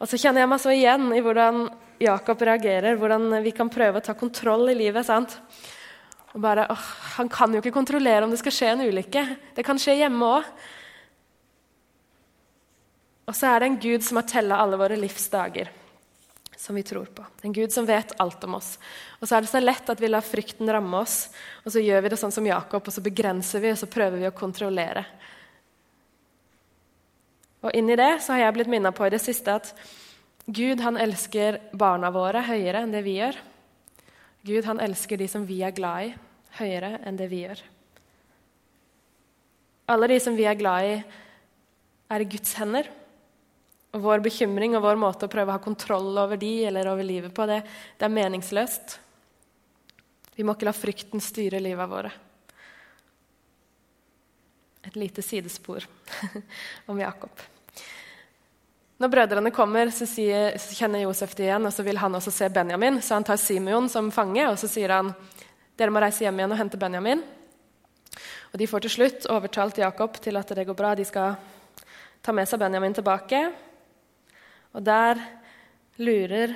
Og 0.03 0.11
så 0.11 0.19
kjenner 0.19 0.43
jeg 0.43 0.51
meg 0.51 0.61
så 0.61 0.73
igjen 0.75 1.07
i 1.15 1.23
hvordan 1.25 1.69
Jakob 2.03 2.43
reagerer, 2.45 2.99
hvordan 2.99 3.39
vi 3.45 3.55
kan 3.57 3.71
prøve 3.73 4.03
å 4.03 4.05
ta 4.05 4.17
kontroll 4.19 4.67
i 4.73 4.77
livet. 4.77 5.07
sant? 5.07 5.39
Og 6.35 6.43
bare, 6.43 6.67
åh, 6.69 6.87
Han 7.17 7.29
kan 7.29 7.55
jo 7.55 7.63
ikke 7.63 7.73
kontrollere 7.73 8.25
om 8.25 8.31
det 8.31 8.43
skal 8.43 8.53
skje 8.53 8.73
en 8.75 8.85
ulykke. 8.91 9.23
Det 9.55 9.65
kan 9.65 9.79
skje 9.79 10.03
hjemme 10.03 10.27
òg. 10.27 10.51
Og 13.27 13.35
så 13.35 13.55
er 13.55 13.61
det 13.61 13.67
en 13.71 13.81
Gud 13.81 14.03
som 14.05 14.19
har 14.21 14.27
tella 14.29 14.59
alle 14.61 14.77
våre 14.77 14.99
livsdager, 14.99 15.71
som 16.57 16.77
vi 16.77 16.83
tror 16.83 17.05
på. 17.05 17.25
En 17.43 17.53
Gud 17.53 17.73
som 17.73 17.87
vet 17.87 18.15
alt 18.21 18.45
om 18.45 18.57
oss. 18.59 18.77
Og 19.21 19.29
så 19.29 19.37
er 19.37 19.45
det 19.45 19.51
så 19.51 19.61
lett 19.61 19.91
at 19.93 20.01
vi 20.01 20.09
lar 20.09 20.25
frykten 20.25 20.71
ramme 20.73 21.03
oss, 21.03 21.29
og 21.65 21.75
så 21.75 21.83
gjør 21.83 22.05
vi 22.05 22.13
det 22.13 22.19
sånn 22.21 22.35
som 22.35 22.49
Jakob, 22.49 22.87
og 22.87 22.95
så 22.95 23.05
begrenser 23.05 23.63
vi 23.63 23.73
og 23.75 23.81
så 23.81 23.89
prøver 23.91 24.23
vi 24.23 24.29
å 24.31 24.37
kontrollere. 24.37 25.05
Og 27.67 27.75
inni 27.75 27.97
det 27.99 28.23
så 28.25 28.35
har 28.35 28.47
jeg 28.47 28.57
blitt 28.59 28.73
minna 28.73 28.93
på 28.95 29.07
i 29.07 29.13
det 29.13 29.23
siste 29.23 29.57
at 29.59 29.73
Gud 30.47 30.81
han 30.85 30.99
elsker 31.03 31.59
barna 31.75 32.13
våre 32.15 32.45
høyere 32.47 32.85
enn 32.85 32.93
det 32.95 33.03
vi 33.03 33.17
gjør. 33.19 33.39
Gud 34.47 34.69
han 34.69 34.81
elsker 34.83 35.19
de 35.19 35.27
som 35.31 35.47
vi 35.49 35.59
er 35.67 35.75
glad 35.75 36.07
i, 36.07 36.13
høyere 36.61 37.01
enn 37.03 37.19
det 37.19 37.27
vi 37.33 37.43
gjør. 37.43 37.63
Alle 39.91 40.09
de 40.11 40.21
som 40.23 40.37
vi 40.39 40.47
er 40.47 40.59
glad 40.59 40.87
i, 40.87 40.95
er 42.11 42.23
i 42.23 42.29
Guds 42.31 42.55
hender. 42.59 42.87
Og 43.97 44.03
vår 44.05 44.21
bekymring 44.21 44.77
og 44.77 44.85
vår 44.85 44.99
måte 45.01 45.25
å 45.25 45.33
prøve 45.33 45.49
å 45.49 45.57
ha 45.57 45.63
kontroll 45.63 46.13
over 46.21 46.37
de 46.37 46.53
eller 46.69 46.91
over 46.91 47.07
livet 47.07 47.33
på, 47.33 47.47
det, 47.49 47.63
det 47.97 48.05
er 48.05 48.13
meningsløst. 48.13 48.99
Vi 50.37 50.45
må 50.45 50.53
ikke 50.53 50.69
la 50.69 50.77
frykten 50.77 51.23
styre 51.25 51.63
livet 51.65 51.89
våre. 51.89 52.11
Et 54.85 54.99
lite 55.01 55.25
sidespor 55.25 55.87
om 56.93 57.01
Jakob. 57.01 57.33
Når 59.01 59.13
brødrene 59.13 59.53
kommer, 59.53 59.89
så, 59.93 60.05
sier, 60.09 60.59
så, 60.61 60.77
kjenner 60.77 61.03
Josef 61.07 61.33
det 61.37 61.49
igjen, 61.49 61.69
og 61.69 61.73
så 61.73 61.85
vil 61.85 61.99
han 62.01 62.17
også 62.17 62.33
se 62.33 62.49
Benjamin. 62.53 63.01
Så 63.01 63.17
han 63.17 63.25
tar 63.25 63.41
Simeon 63.41 63.89
som 63.93 64.13
fange, 64.13 64.45
og 64.49 64.61
så 64.61 64.69
sier 64.69 64.93
han 64.93 65.15
dere 65.77 65.93
må 65.93 66.01
reise 66.01 66.25
hjem 66.25 66.39
igjen 66.41 66.53
og 66.53 66.61
hente 66.61 66.81
Benjamin. 66.81 67.25
Og 68.53 68.61
De 68.61 68.69
får 68.69 68.85
til 68.85 68.95
slutt 68.95 69.29
overtalt 69.33 69.81
Jakob 69.81 70.17
til 70.25 70.37
at 70.41 70.53
det 70.57 70.65
går 70.69 70.77
bra. 70.77 70.95
De 70.97 71.05
skal 71.05 71.37
ta 72.25 72.33
med 72.33 72.49
seg 72.49 72.61
Benjamin 72.61 72.97
tilbake. 72.97 73.43
Og 74.77 74.85
der 74.85 75.21
lurer 75.97 76.53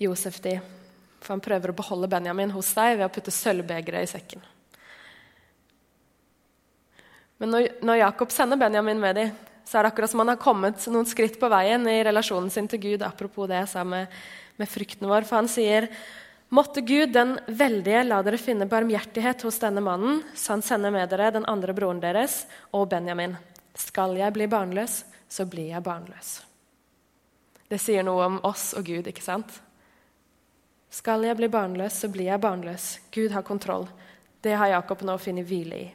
Josef 0.00 0.38
de, 0.40 0.54
for 1.20 1.34
han 1.34 1.42
prøver 1.44 1.72
å 1.72 1.76
beholde 1.76 2.08
Benjamin 2.08 2.54
hos 2.54 2.70
seg 2.72 2.96
ved 2.96 3.04
å 3.04 3.12
putte 3.12 3.34
sølvbegeret 3.34 4.06
i 4.06 4.08
sekken. 4.08 4.46
Men 7.40 7.52
når, 7.52 7.98
Jakob 8.00 8.32
sender 8.32 8.60
Benjamin 8.60 9.00
med 9.00 9.16
dem, 9.16 9.36
så 9.64 9.78
er 9.78 9.84
det 9.84 9.92
akkurat 9.92 10.12
som 10.12 10.22
han 10.24 10.32
har 10.32 10.40
kommet 10.40 10.88
noen 10.92 11.08
skritt 11.08 11.36
på 11.40 11.48
veien 11.52 11.84
i 11.88 12.00
relasjonen 12.04 12.48
sin 12.52 12.68
til 12.68 12.80
Gud. 12.82 13.04
Apropos 13.04 13.48
det 13.48 13.60
jeg 13.60 13.70
sa 13.70 13.84
med, 13.86 14.08
med 14.60 14.68
frykten 14.68 15.08
vår. 15.08 15.28
For 15.28 15.40
han 15.40 15.52
sier 15.52 15.88
Måtte 16.50 16.82
Gud, 16.82 17.12
den 17.14 17.36
veldige, 17.46 18.00
la 18.08 18.16
dere 18.26 18.40
finne 18.42 18.66
barmhjertighet 18.66 19.44
hos 19.46 19.60
denne 19.62 19.84
mannen, 19.86 20.24
så 20.34 20.56
han 20.56 20.64
sender 20.66 20.90
med 20.90 21.06
dere 21.12 21.28
den 21.36 21.46
andre 21.46 21.70
broren 21.76 22.00
deres 22.02 22.40
og 22.74 22.88
Benjamin. 22.90 23.36
Skal 23.78 24.16
jeg 24.18 24.34
bli 24.34 24.48
barnløs, 24.50 25.04
så 25.30 25.46
blir 25.46 25.70
jeg 25.70 25.86
barnløs. 25.86 26.40
Det 27.70 27.78
sier 27.78 28.02
noe 28.02 28.26
om 28.26 28.38
oss 28.46 28.72
og 28.74 28.88
Gud, 28.88 29.06
ikke 29.06 29.22
sant? 29.22 29.60
Skal 30.90 31.22
jeg 31.22 31.38
bli 31.38 31.46
barnløs, 31.48 32.00
så 32.02 32.10
blir 32.10 32.26
jeg 32.32 32.42
barnløs. 32.42 32.96
Gud 33.14 33.30
har 33.30 33.46
kontroll. 33.46 33.86
Det 34.42 34.56
har 34.58 34.72
Jakob 34.72 35.04
nå 35.06 35.14
funnet 35.22 35.46
hvile 35.46 35.78
i. 35.78 35.86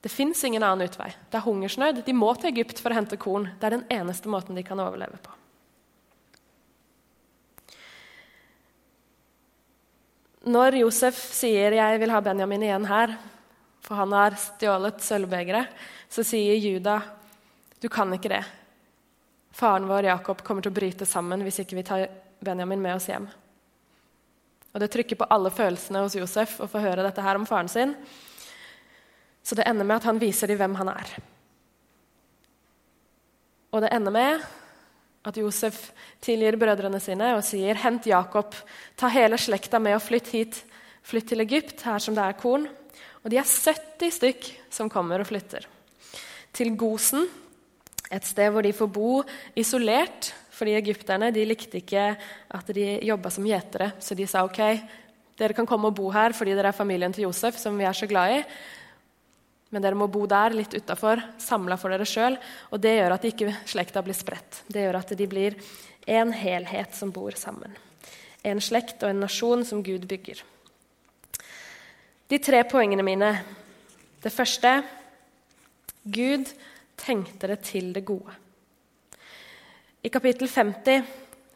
Det 0.00 0.08
fins 0.08 0.44
ingen 0.46 0.62
annen 0.62 0.86
utvei. 0.86 1.10
Det 1.28 1.40
er 1.40 1.44
hungersnød. 1.44 2.04
De 2.06 2.14
må 2.16 2.30
til 2.38 2.54
Egypt 2.54 2.78
for 2.80 2.94
å 2.94 3.00
hente 3.00 3.18
korn. 3.20 3.50
Det 3.58 3.66
er 3.68 3.76
den 3.76 3.88
eneste 3.92 4.30
måten 4.32 4.56
de 4.56 4.64
kan 4.64 4.80
overleve 4.80 5.18
på. 5.20 5.34
Når 10.50 10.78
Josef 10.80 11.18
sier 11.34 11.72
'jeg 11.72 12.00
vil 12.00 12.10
ha 12.10 12.20
Benjamin 12.20 12.62
igjen 12.62 12.86
her', 12.86 13.18
for 13.80 13.94
han 13.94 14.12
har 14.12 14.30
stjålet 14.30 15.02
sølvbegeret, 15.02 15.68
så 16.10 16.24
sier 16.26 16.58
Juda 16.58 17.02
'du 17.80 17.88
kan 17.88 18.12
ikke 18.12 18.28
det'. 18.28 18.44
Faren 19.52 19.88
vår 19.88 20.04
Jakob 20.04 20.42
kommer 20.42 20.62
til 20.62 20.72
å 20.72 20.74
bryte 20.74 21.06
sammen 21.06 21.42
hvis 21.42 21.60
ikke 21.62 21.76
vi 21.76 21.82
tar 21.82 22.08
Benjamin 22.40 22.82
med 22.82 22.96
oss 22.96 23.06
hjem. 23.06 23.28
Og 24.72 24.80
Det 24.80 24.90
trykker 24.90 25.16
på 25.16 25.26
alle 25.30 25.50
følelsene 25.50 26.02
hos 26.04 26.14
Josef 26.14 26.60
å 26.60 26.68
få 26.70 26.82
høre 26.82 27.02
dette 27.02 27.22
her 27.22 27.36
om 27.36 27.46
faren 27.46 27.68
sin. 27.68 27.94
Så 29.42 29.54
det 29.54 29.66
ender 29.66 29.84
med 29.84 29.96
at 29.96 30.04
han 30.04 30.18
viser 30.18 30.46
dem 30.46 30.58
hvem 30.58 30.74
han 30.74 30.88
er. 30.88 31.16
Og 33.72 33.82
det 33.82 33.92
ender 33.92 34.10
med 34.14 34.46
at 35.26 35.36
Josef 35.36 35.90
tilgir 36.20 36.56
brødrene 36.56 37.00
sine 37.00 37.34
og 37.36 37.44
sier, 37.44 37.74
'Hent 37.74 38.06
Jakob, 38.06 38.54
ta 38.96 39.08
hele 39.08 39.36
slekta 39.36 39.78
med 39.78 39.94
og 39.94 40.02
flytt 40.02 40.28
hit.' 40.28 40.64
Flytt 41.02 41.28
til 41.28 41.40
Egypt, 41.40 41.80
her 41.82 41.98
som 41.98 42.14
det 42.14 42.22
er 42.22 42.36
korn. 42.36 42.68
Og 43.24 43.30
de 43.30 43.38
er 43.38 43.44
70 43.44 44.10
stykk 44.10 44.50
som 44.70 44.90
kommer 44.90 45.20
og 45.20 45.26
flytter. 45.26 45.66
Til 46.56 46.72
Gosen, 46.76 47.28
et 48.10 48.26
sted 48.26 48.50
hvor 48.50 48.66
de 48.66 48.74
får 48.74 48.90
bo 48.90 49.20
isolert. 49.58 50.32
Fordi 50.60 50.74
egypterne 50.76 51.30
de 51.32 51.46
likte 51.48 51.78
ikke 51.80 52.02
at 52.52 52.74
de 52.76 52.98
jobba 53.08 53.30
som 53.32 53.46
gjetere, 53.48 53.94
så 53.96 54.12
de 54.18 54.26
sa 54.28 54.42
ok, 54.44 54.58
dere 55.40 55.56
kan 55.56 55.64
komme 55.64 55.88
og 55.88 55.96
bo 55.96 56.10
her 56.12 56.34
fordi 56.36 56.52
dere 56.52 56.68
er 56.68 56.76
familien 56.76 57.14
til 57.16 57.24
Josef, 57.24 57.56
som 57.56 57.78
vi 57.80 57.86
er 57.88 57.96
så 57.96 58.08
glad 58.10 58.34
i. 58.34 58.42
Men 59.70 59.84
dere 59.84 59.96
må 59.96 60.10
bo 60.10 60.26
der, 60.28 60.52
litt 60.52 60.74
utafor, 60.74 61.22
samla 61.40 61.78
for 61.80 61.94
dere 61.94 62.04
sjøl. 62.08 62.36
Og 62.74 62.82
det 62.82 62.96
gjør 62.98 63.14
at 63.14 63.24
ikke 63.28 63.54
slekta 63.70 64.02
blir 64.04 64.18
spredt. 64.18 64.64
Det 64.68 64.82
gjør 64.82 64.98
at 64.98 65.14
de 65.16 65.28
blir 65.30 65.56
en 66.10 66.34
helhet 66.34 66.96
som 66.98 67.14
bor 67.14 67.36
sammen. 67.38 67.72
En 68.44 68.60
slekt 68.60 69.04
og 69.04 69.14
en 69.14 69.22
nasjon 69.22 69.62
som 69.64 69.84
Gud 69.86 70.04
bygger. 70.10 70.42
De 72.30 72.38
tre 72.42 72.64
poengene 72.68 73.06
mine. 73.06 73.30
Det 74.20 74.32
første 74.34 74.80
Gud 76.04 76.48
tenkte 77.00 77.50
det 77.50 77.60
til 77.68 77.92
det 77.92 78.04
gode. 78.08 78.32
I 80.00 80.08
kapittel 80.08 80.48
50 80.48 81.04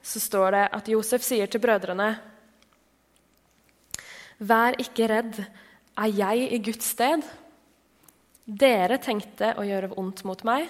så 0.04 0.20
står 0.20 0.50
det 0.52 0.64
at 0.76 0.88
Josef 0.92 1.24
sier 1.24 1.48
til 1.48 1.62
brødrene 1.64 2.10
Vær 4.44 4.76
ikke 4.82 5.06
redd, 5.08 5.38
er 5.96 6.10
jeg 6.10 6.48
i 6.52 6.58
Guds 6.58 6.90
sted? 6.92 7.22
Dere 8.44 8.98
tenkte 9.00 9.54
å 9.56 9.64
gjøre 9.64 9.92
vondt 9.94 10.24
mot 10.28 10.42
meg, 10.44 10.66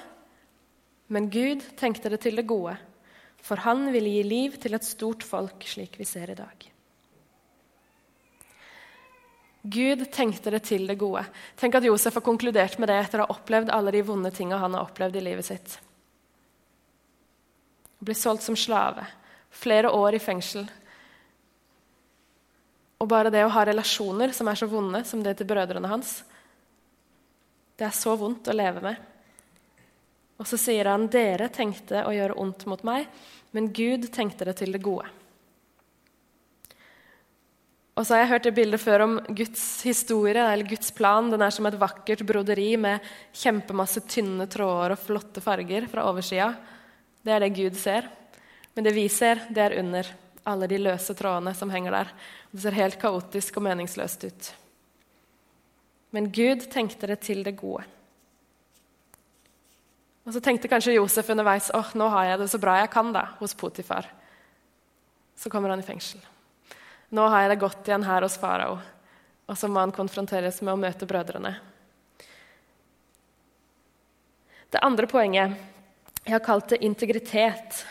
men 1.10 1.30
Gud 1.32 1.64
tenkte 1.80 2.12
det 2.12 2.20
til 2.22 2.38
det 2.38 2.46
gode, 2.46 2.76
for 3.42 3.64
han 3.64 3.88
ville 3.90 4.12
gi 4.12 4.22
liv 4.28 4.60
til 4.60 4.76
et 4.76 4.86
stort 4.86 5.24
folk, 5.26 5.64
slik 5.66 5.98
vi 5.98 6.06
ser 6.06 6.30
i 6.30 6.38
dag. 6.38 6.73
Gud 9.66 10.02
tenkte 10.12 10.50
det 10.52 10.60
til 10.68 10.84
det 10.84 10.98
gode. 11.00 11.22
Tenk 11.56 11.78
at 11.78 11.86
Josef 11.86 12.18
har 12.18 12.24
konkludert 12.24 12.76
med 12.76 12.90
det 12.90 12.98
etter 13.00 13.22
å 13.22 13.24
ha 13.24 13.32
opplevd 13.32 13.70
alle 13.72 13.94
de 13.94 14.02
vonde 14.04 14.28
tingene 14.34 14.60
han 14.60 14.76
har 14.76 14.84
opplevd 14.84 15.16
i 15.16 15.22
livet 15.24 15.46
sitt. 15.48 15.78
Å 17.96 18.04
bli 18.04 18.16
solgt 18.18 18.44
som 18.44 18.58
slave, 18.60 19.06
flere 19.48 19.88
år 19.88 20.18
i 20.18 20.20
fengsel. 20.20 20.66
Og 23.00 23.08
bare 23.08 23.32
det 23.32 23.46
å 23.46 23.54
ha 23.56 23.64
relasjoner 23.64 24.36
som 24.36 24.52
er 24.52 24.60
så 24.60 24.68
vonde 24.68 25.00
som 25.08 25.24
det 25.24 25.38
til 25.40 25.48
brødrene 25.48 25.88
hans, 25.88 26.18
det 27.80 27.88
er 27.88 27.96
så 27.96 28.12
vondt 28.20 28.52
å 28.52 28.54
leve 28.60 28.84
med. 28.84 29.00
Og 30.36 30.44
så 30.44 30.60
sier 30.60 30.92
han, 30.92 31.08
'Dere 31.08 31.48
tenkte 31.48 32.04
å 32.04 32.12
gjøre 32.12 32.36
ondt 32.36 32.66
mot 32.68 32.84
meg, 32.84 33.08
men 33.56 33.72
Gud 33.72 34.12
tenkte 34.12 34.44
det 34.44 34.58
til 34.60 34.76
det 34.76 34.84
gode'. 34.84 35.08
Og 37.94 38.02
så 38.02 38.16
har 38.16 38.24
jeg 38.24 38.30
hørt 38.32 38.46
det 38.48 38.54
bildet 38.56 38.82
før 38.82 39.04
om 39.04 39.12
Guds 39.38 39.62
historie 39.86 40.42
eller 40.42 40.66
Guds 40.66 40.90
plan. 40.94 41.28
Den 41.30 41.44
er 41.46 41.54
som 41.54 41.66
et 41.68 41.78
vakkert 41.78 42.24
broderi 42.26 42.72
med 42.80 43.04
kjempemasse 43.38 44.02
tynne 44.10 44.48
tråder 44.50 44.96
og 44.96 45.02
flotte 45.02 45.42
farger 45.44 45.86
fra 45.90 46.08
oversida. 46.10 46.50
Det 47.22 47.32
er 47.32 47.44
det 47.44 47.54
Gud 47.54 47.78
ser. 47.78 48.10
Men 48.74 48.88
det 48.88 48.96
vi 48.96 49.06
ser, 49.12 49.44
det 49.46 49.62
er 49.62 49.78
under 49.78 50.10
alle 50.50 50.68
de 50.68 50.80
løse 50.82 51.14
trådene 51.14 51.54
som 51.54 51.70
henger 51.70 51.94
der. 51.94 52.12
Det 52.50 52.64
ser 52.64 52.76
helt 52.80 52.98
kaotisk 53.00 53.60
og 53.60 53.68
meningsløst 53.68 54.26
ut. 54.26 54.50
Men 56.14 56.32
Gud 56.34 56.66
tenkte 56.74 57.08
det 57.10 57.20
til 57.22 57.46
det 57.46 57.54
gode. 57.62 57.86
Og 60.24 60.34
så 60.34 60.40
tenkte 60.42 60.70
kanskje 60.72 60.96
Josef 60.96 61.30
underveis 61.30 61.70
åh, 61.76 61.94
nå 61.94 62.10
har 62.10 62.32
jeg 62.32 62.42
det 62.42 62.50
så 62.50 62.58
bra 62.58 62.78
jeg 62.80 62.90
kan 62.90 63.10
da, 63.14 63.28
hos 63.38 63.54
Potifar. 63.54 64.08
Så 65.38 65.50
kommer 65.52 65.70
han 65.70 65.82
i 65.82 65.86
fengsel. 65.86 66.22
Nå 67.14 67.28
har 67.30 67.44
jeg 67.44 67.52
det 67.52 67.62
godt 67.62 67.86
igjen 67.86 68.06
her 68.08 68.24
hos 68.26 68.34
farao. 68.40 68.78
Og 69.46 69.58
så 69.58 69.68
må 69.70 69.82
han 69.82 69.92
konfronteres 69.94 70.58
med 70.64 70.72
å 70.72 70.80
møte 70.80 71.06
brødrene. 71.06 71.52
Det 74.74 74.82
andre 74.82 75.06
poenget 75.06 75.54
jeg 76.24 76.32
har 76.32 76.42
kalt 76.42 76.72
det 76.72 76.80
integritet. 76.82 77.84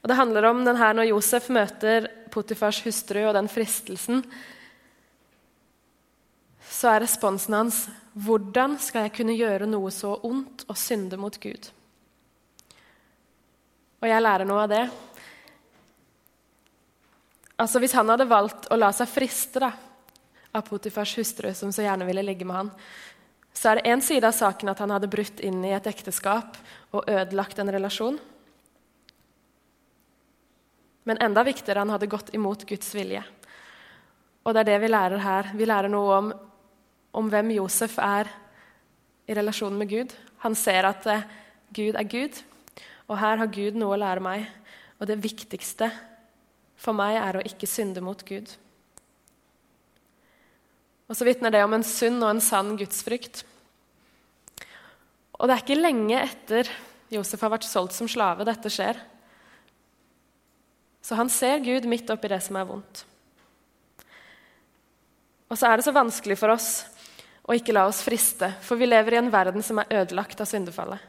Og 0.00 0.08
Det 0.08 0.16
handler 0.18 0.48
om 0.48 0.64
den 0.64 0.80
her 0.80 0.96
når 0.96 1.12
Josef 1.12 1.50
møter 1.52 2.08
Potifars 2.32 2.80
hustru 2.82 3.20
og 3.28 3.36
den 3.36 3.50
fristelsen. 3.52 4.24
Så 6.66 6.90
er 6.90 7.04
responsen 7.04 7.54
hans 7.54 7.84
hvordan 8.12 8.74
skal 8.82 9.06
jeg 9.06 9.14
kunne 9.20 9.36
gjøre 9.38 9.68
noe 9.70 9.92
så 9.94 10.16
ondt 10.26 10.66
og 10.66 10.80
synde 10.80 11.20
mot 11.20 11.36
Gud? 11.38 11.70
Og 14.02 14.10
jeg 14.10 14.24
lærer 14.24 14.48
noe 14.48 14.64
av 14.64 14.72
det. 14.72 14.82
Altså 17.60 17.80
Hvis 17.82 17.94
han 17.96 18.08
hadde 18.08 18.28
valgt 18.30 18.68
å 18.72 18.78
la 18.78 18.90
seg 18.96 19.10
friste 19.10 19.62
da, 19.62 19.72
av 20.52 20.66
Potifars 20.66 21.14
hustru, 21.16 21.52
som 21.56 21.72
så 21.72 21.84
gjerne 21.84 22.06
ville 22.08 22.24
ligge 22.24 22.44
med 22.48 22.56
han, 22.56 22.70
så 23.52 23.70
er 23.70 23.78
det 23.78 23.90
én 23.92 24.00
side 24.04 24.26
av 24.26 24.34
saken 24.36 24.72
at 24.72 24.80
han 24.80 24.92
hadde 24.92 25.10
brutt 25.12 25.40
inn 25.44 25.60
i 25.64 25.74
et 25.76 25.86
ekteskap 25.88 26.56
og 26.96 27.08
ødelagt 27.08 27.60
en 27.60 27.72
relasjon. 27.72 28.18
Men 31.04 31.20
enda 31.20 31.44
viktigere, 31.44 31.82
han 31.82 31.92
hadde 31.92 32.10
gått 32.10 32.32
imot 32.36 32.64
Guds 32.68 32.92
vilje. 32.94 33.22
Og 34.42 34.54
det 34.54 34.62
er 34.62 34.70
det 34.72 34.78
vi 34.82 34.90
lærer 34.90 35.22
her. 35.22 35.50
Vi 35.58 35.66
lærer 35.68 35.92
noe 35.92 36.18
om, 36.18 36.30
om 37.18 37.28
hvem 37.30 37.52
Josef 37.58 37.98
er 38.02 38.30
i 39.28 39.36
relasjonen 39.36 39.78
med 39.78 39.90
Gud. 39.90 40.14
Han 40.46 40.56
ser 40.58 40.88
at 40.88 41.06
eh, 41.10 41.26
Gud 41.74 41.98
er 41.98 42.08
Gud, 42.08 42.38
og 43.08 43.18
her 43.20 43.38
har 43.40 43.52
Gud 43.52 43.78
noe 43.78 43.96
å 43.96 44.00
lære 44.00 44.24
meg. 44.24 44.48
Og 44.98 45.08
det 45.10 45.20
viktigste 45.22 45.90
for 46.82 46.96
meg 46.96 47.16
er 47.20 47.38
å 47.38 47.46
ikke 47.46 47.68
synde 47.70 48.02
mot 48.04 48.18
Gud. 48.26 48.50
Og 51.06 51.18
så 51.18 51.26
vitner 51.28 51.52
det 51.54 51.62
om 51.62 51.74
en 51.76 51.86
sunn 51.86 52.18
og 52.22 52.30
en 52.32 52.42
sann 52.42 52.74
gudsfrykt. 52.80 53.44
Og 55.38 55.48
det 55.48 55.54
er 55.54 55.64
ikke 55.64 55.78
lenge 55.78 56.18
etter 56.18 56.70
Josef 57.12 57.42
har 57.44 57.52
vært 57.52 57.68
solgt 57.68 57.94
som 57.94 58.08
slave, 58.08 58.46
dette 58.48 58.70
skjer. 58.72 58.98
Så 61.02 61.18
han 61.18 61.30
ser 61.32 61.62
Gud 61.64 61.86
midt 61.90 62.10
oppi 62.14 62.30
det 62.32 62.40
som 62.44 62.56
er 62.56 62.68
vondt. 62.68 63.04
Og 65.52 65.58
så 65.60 65.68
er 65.68 65.76
det 65.76 65.84
så 65.84 65.92
vanskelig 65.92 66.38
for 66.40 66.54
oss 66.54 66.70
å 67.42 67.52
ikke 67.58 67.74
la 67.74 67.84
oss 67.90 68.00
friste, 68.06 68.48
for 68.64 68.80
vi 68.80 68.88
lever 68.88 69.18
i 69.18 69.20
en 69.20 69.32
verden 69.34 69.64
som 69.66 69.82
er 69.82 69.98
ødelagt 70.00 70.40
av 70.40 70.48
syndefallet. 70.48 71.02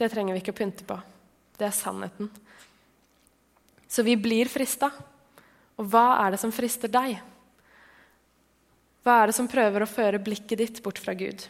Det 0.00 0.08
trenger 0.10 0.34
vi 0.34 0.42
ikke 0.42 0.54
å 0.56 0.60
pynte 0.64 0.86
på. 0.88 0.96
Det 1.60 1.68
er 1.68 1.76
sannheten. 1.76 2.32
Så 3.92 4.02
vi 4.06 4.14
blir 4.16 4.48
frista. 4.48 4.88
Og 5.76 5.88
hva 5.92 6.06
er 6.24 6.32
det 6.32 6.40
som 6.40 6.52
frister 6.54 6.88
deg? 6.88 7.18
Hva 9.04 9.16
er 9.18 9.28
det 9.28 9.36
som 9.36 9.50
prøver 9.50 9.84
å 9.84 9.90
føre 9.90 10.20
blikket 10.22 10.60
ditt 10.62 10.78
bort 10.84 11.00
fra 11.02 11.12
Gud? 11.12 11.42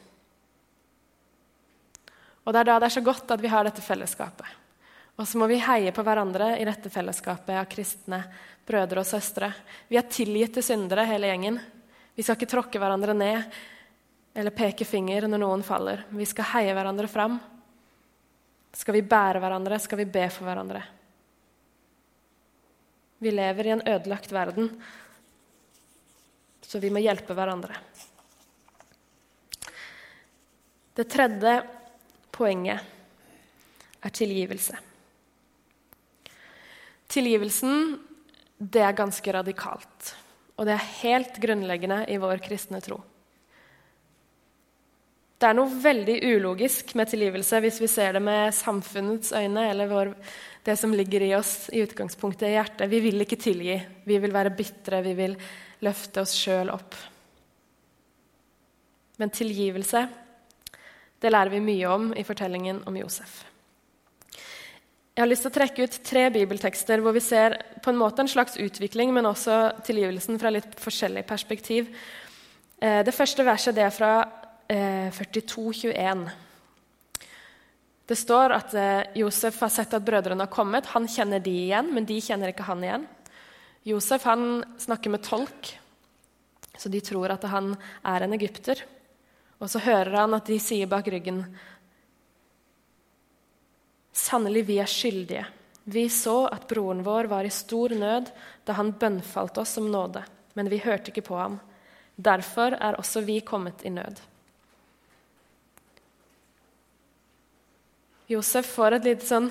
Og 2.43 2.51
Det 2.51 2.59
er 2.59 2.67
da 2.67 2.79
det 2.83 2.89
er 2.89 2.97
så 2.97 3.05
godt 3.07 3.31
at 3.31 3.43
vi 3.43 3.51
har 3.53 3.63
dette 3.63 3.85
fellesskapet. 3.85 4.59
Og 5.21 5.29
så 5.29 5.39
må 5.39 5.47
vi 5.47 5.61
heie 5.63 5.93
på 5.95 6.03
hverandre 6.03 6.57
i 6.59 6.65
dette 6.67 6.91
fellesskapet 6.91 7.55
av 7.55 7.69
kristne 7.71 8.19
brødre 8.67 9.05
og 9.05 9.07
søstre. 9.07 9.53
Vi 9.87 9.99
er 10.01 10.09
tilgitte 10.11 10.65
syndere, 10.65 11.05
hele 11.07 11.29
gjengen. 11.31 11.61
Vi 12.17 12.25
skal 12.25 12.41
ikke 12.41 12.51
tråkke 12.51 12.81
hverandre 12.83 13.15
ned 13.15 13.61
eller 14.35 14.57
peke 14.57 14.89
finger 14.89 15.29
når 15.29 15.45
noen 15.45 15.63
faller. 15.63 16.03
Vi 16.11 16.27
skal 16.27 16.51
heie 16.57 16.75
hverandre 16.75 17.07
fram. 17.13 17.39
Skal 18.75 18.99
vi 18.99 19.05
bære 19.07 19.45
hverandre, 19.45 19.79
skal 19.79 20.01
vi 20.01 20.09
be 20.11 20.27
for 20.33 20.49
hverandre. 20.49 20.83
Vi 23.23 23.31
lever 23.31 23.67
i 23.67 23.71
en 23.71 23.85
ødelagt 23.87 24.33
verden, 24.35 24.73
så 26.67 26.81
vi 26.83 26.91
må 26.91 26.99
hjelpe 27.05 27.37
hverandre. 27.39 27.77
Det 30.93 31.07
tredje 31.07 31.53
poenget 32.35 32.83
er 34.03 34.15
tilgivelse. 34.19 34.81
Tilgivelsen 37.13 37.95
det 38.59 38.83
er 38.83 38.99
ganske 38.99 39.39
radikalt, 39.39 40.13
og 40.59 40.67
det 40.67 40.75
er 40.75 40.91
helt 41.03 41.39
grunnleggende 41.43 42.03
i 42.11 42.19
vår 42.19 42.43
kristne 42.43 42.83
tro. 42.83 42.99
Det 45.43 45.49
er 45.49 45.57
noe 45.59 45.83
veldig 45.83 46.21
ulogisk 46.37 46.93
med 46.99 47.11
tilgivelse 47.11 47.59
hvis 47.65 47.81
vi 47.83 47.89
ser 47.91 48.15
det 48.15 48.23
med 48.23 48.55
samfunnets 48.55 49.33
øyne 49.35 49.65
eller 49.73 49.91
vår, 49.91 50.13
det 50.63 50.77
som 50.79 50.95
ligger 50.95 51.23
i 51.27 51.35
oss 51.35 51.71
i 51.73 51.83
utgangspunktet 51.83 52.49
i 52.49 52.55
hjertet. 52.55 52.91
Vi 52.91 53.01
vil 53.03 53.25
ikke 53.25 53.41
tilgi. 53.41 53.77
Vi 54.07 54.19
vil 54.23 54.35
være 54.35 54.55
bitre. 54.55 55.03
Vi 55.03 55.15
vil 55.19 55.37
løfte 55.83 56.23
oss 56.23 56.35
sjøl 56.39 56.71
opp. 56.71 56.95
Men 59.19 59.33
tilgivelse 59.35 60.07
det 61.23 61.31
lærer 61.31 61.53
vi 61.53 61.63
mye 61.63 61.91
om 61.91 62.11
i 62.19 62.25
fortellingen 62.27 62.81
om 62.91 62.97
Josef. 62.99 63.45
Jeg 65.13 65.21
har 65.23 65.29
lyst 65.29 65.45
til 65.45 65.53
å 65.53 65.55
trekke 65.55 65.85
ut 65.87 65.99
tre 66.09 66.23
bibeltekster 66.35 67.03
hvor 67.05 67.15
vi 67.15 67.21
ser 67.23 67.59
på 67.85 67.93
en 67.93 67.99
måte 68.01 68.25
en 68.25 68.31
slags 68.33 68.57
utvikling, 68.59 69.13
men 69.15 69.29
også 69.29 69.85
tilgivelsen 69.87 70.41
fra 70.41 70.51
litt 70.55 70.73
forskjellig 70.81 71.27
perspektiv. 71.29 71.91
Eh, 72.81 73.03
det 73.05 73.15
første 73.15 73.45
verset 73.47 73.77
det 73.77 73.85
er 73.87 73.95
fra 73.95 74.15
42, 74.73 74.73
eh, 74.73 75.11
42,21. 75.13 76.25
Det 78.07 78.17
står 78.19 78.55
at 78.57 78.75
eh, 78.75 79.03
Josef 79.21 79.61
har 79.63 79.71
sett 79.73 79.95
at 79.95 80.05
brødrene 80.05 80.43
har 80.43 80.53
kommet. 80.53 80.91
Han 80.95 81.09
kjenner 81.09 81.43
de 81.43 81.53
igjen, 81.67 81.93
men 81.95 82.07
de 82.09 82.19
kjenner 82.21 82.53
ikke 82.53 82.67
han 82.67 82.83
igjen. 82.85 83.07
Josef 83.87 84.27
han 84.27 84.65
snakker 84.79 85.11
med 85.11 85.23
tolk, 85.27 85.73
så 86.79 86.91
de 86.91 87.01
tror 87.03 87.35
at 87.35 87.47
han 87.51 87.75
er 88.07 88.25
en 88.25 88.35
egypter. 88.37 88.83
Og 89.63 89.71
så 89.71 89.83
hører 89.83 90.23
han 90.25 90.35
at 90.35 90.51
de 90.51 90.59
sier 90.63 90.91
bak 90.91 91.09
ryggen 91.11 91.45
Sannelig, 94.13 94.67
vi 94.69 94.75
er 94.83 94.91
skyldige. 94.91 95.47
Vi 95.85 96.05
så 96.13 96.45
at 96.53 96.67
broren 96.69 97.01
vår 97.03 97.31
var 97.31 97.47
i 97.49 97.51
stor 97.51 97.95
nød 97.97 98.29
da 98.67 98.75
han 98.77 98.93
bønnfalt 98.93 99.57
oss 99.59 99.79
om 99.81 99.89
nåde, 99.91 100.21
men 100.55 100.69
vi 100.71 100.83
hørte 100.85 101.11
ikke 101.11 101.25
på 101.27 101.39
ham. 101.41 101.57
Derfor 102.15 102.77
er 102.77 102.99
også 103.01 103.25
vi 103.27 103.41
kommet 103.41 103.83
i 103.89 103.91
nød. 103.91 104.21
Josef 108.33 108.69
får 108.77 108.99
et 108.99 109.09
lite 109.11 109.29
sånn 109.29 109.51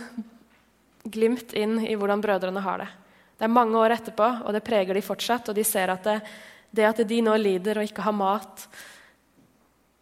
glimt 1.03 1.53
inn 1.57 1.79
i 1.85 1.95
hvordan 1.97 2.21
brødrene 2.21 2.63
har 2.63 2.83
det. 2.83 2.89
Det 3.37 3.47
er 3.47 3.53
mange 3.53 3.77
år 3.79 3.95
etterpå, 3.95 4.27
og 4.45 4.53
det 4.53 4.63
preger 4.65 4.97
de 4.97 5.01
fortsatt. 5.01 5.49
Og 5.49 5.57
de 5.57 5.63
ser 5.65 5.89
at 5.89 6.05
det, 6.05 6.17
det 6.69 6.85
at 6.85 6.99
de 7.09 7.21
nå 7.25 7.33
lider 7.41 7.79
og 7.81 7.87
ikke 7.87 8.05
har 8.05 8.13
mat, 8.13 8.67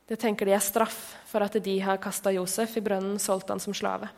det 0.09 0.17
tenker 0.19 0.49
de 0.49 0.55
er 0.57 0.63
straff 0.63 0.97
for 1.29 1.45
at 1.45 1.55
de 1.63 1.75
har 1.85 2.01
kasta 2.01 2.33
Josef 2.33 2.75
i 2.79 2.83
brønnen, 2.83 3.19
solgt 3.21 3.51
han 3.53 3.61
som 3.61 3.75
slave. 3.77 4.09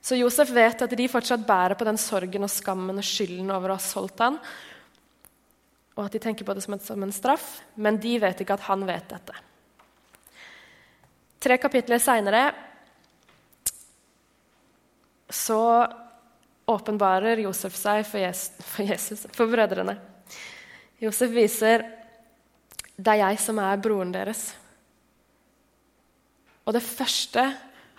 Så 0.00 0.16
Josef 0.16 0.50
vet 0.56 0.80
at 0.80 0.96
de 0.96 1.08
fortsatt 1.12 1.44
bærer 1.44 1.76
på 1.76 1.84
den 1.84 2.00
sorgen 2.00 2.46
og 2.46 2.52
skammen 2.52 3.02
og 3.02 3.04
skylden 3.04 3.52
over 3.52 3.74
å 3.74 3.76
ha 3.76 3.84
solgt 3.84 4.22
han, 4.24 4.40
og 5.98 6.06
at 6.06 6.16
de 6.16 6.22
tenker 6.24 6.48
på 6.48 6.56
det 6.56 6.64
som 6.64 6.78
en, 6.78 6.80
som 6.80 7.04
en 7.04 7.12
straff, 7.12 7.58
men 7.76 8.00
de 8.00 8.16
vet 8.22 8.40
ikke 8.40 8.56
at 8.56 8.64
han 8.70 8.86
vet 8.88 9.10
dette. 9.12 9.36
Tre 11.40 11.56
kapitler 11.56 12.00
seinere 12.02 12.50
så 15.30 15.60
åpenbarer 16.68 17.40
Josef 17.46 17.76
seg 17.78 18.02
for 18.06 18.20
Jesus, 18.20 18.50
for, 18.60 18.84
Jesus, 18.84 19.26
for 19.32 19.50
brødrene. 19.50 19.96
Josef 21.00 21.32
viser 21.32 21.86
det 23.00 23.14
er 23.14 23.22
jeg 23.22 23.40
som 23.40 23.58
er 23.62 23.80
broren 23.80 24.12
deres. 24.12 24.50
Og 26.68 26.76
det 26.76 26.84
første 26.84 27.46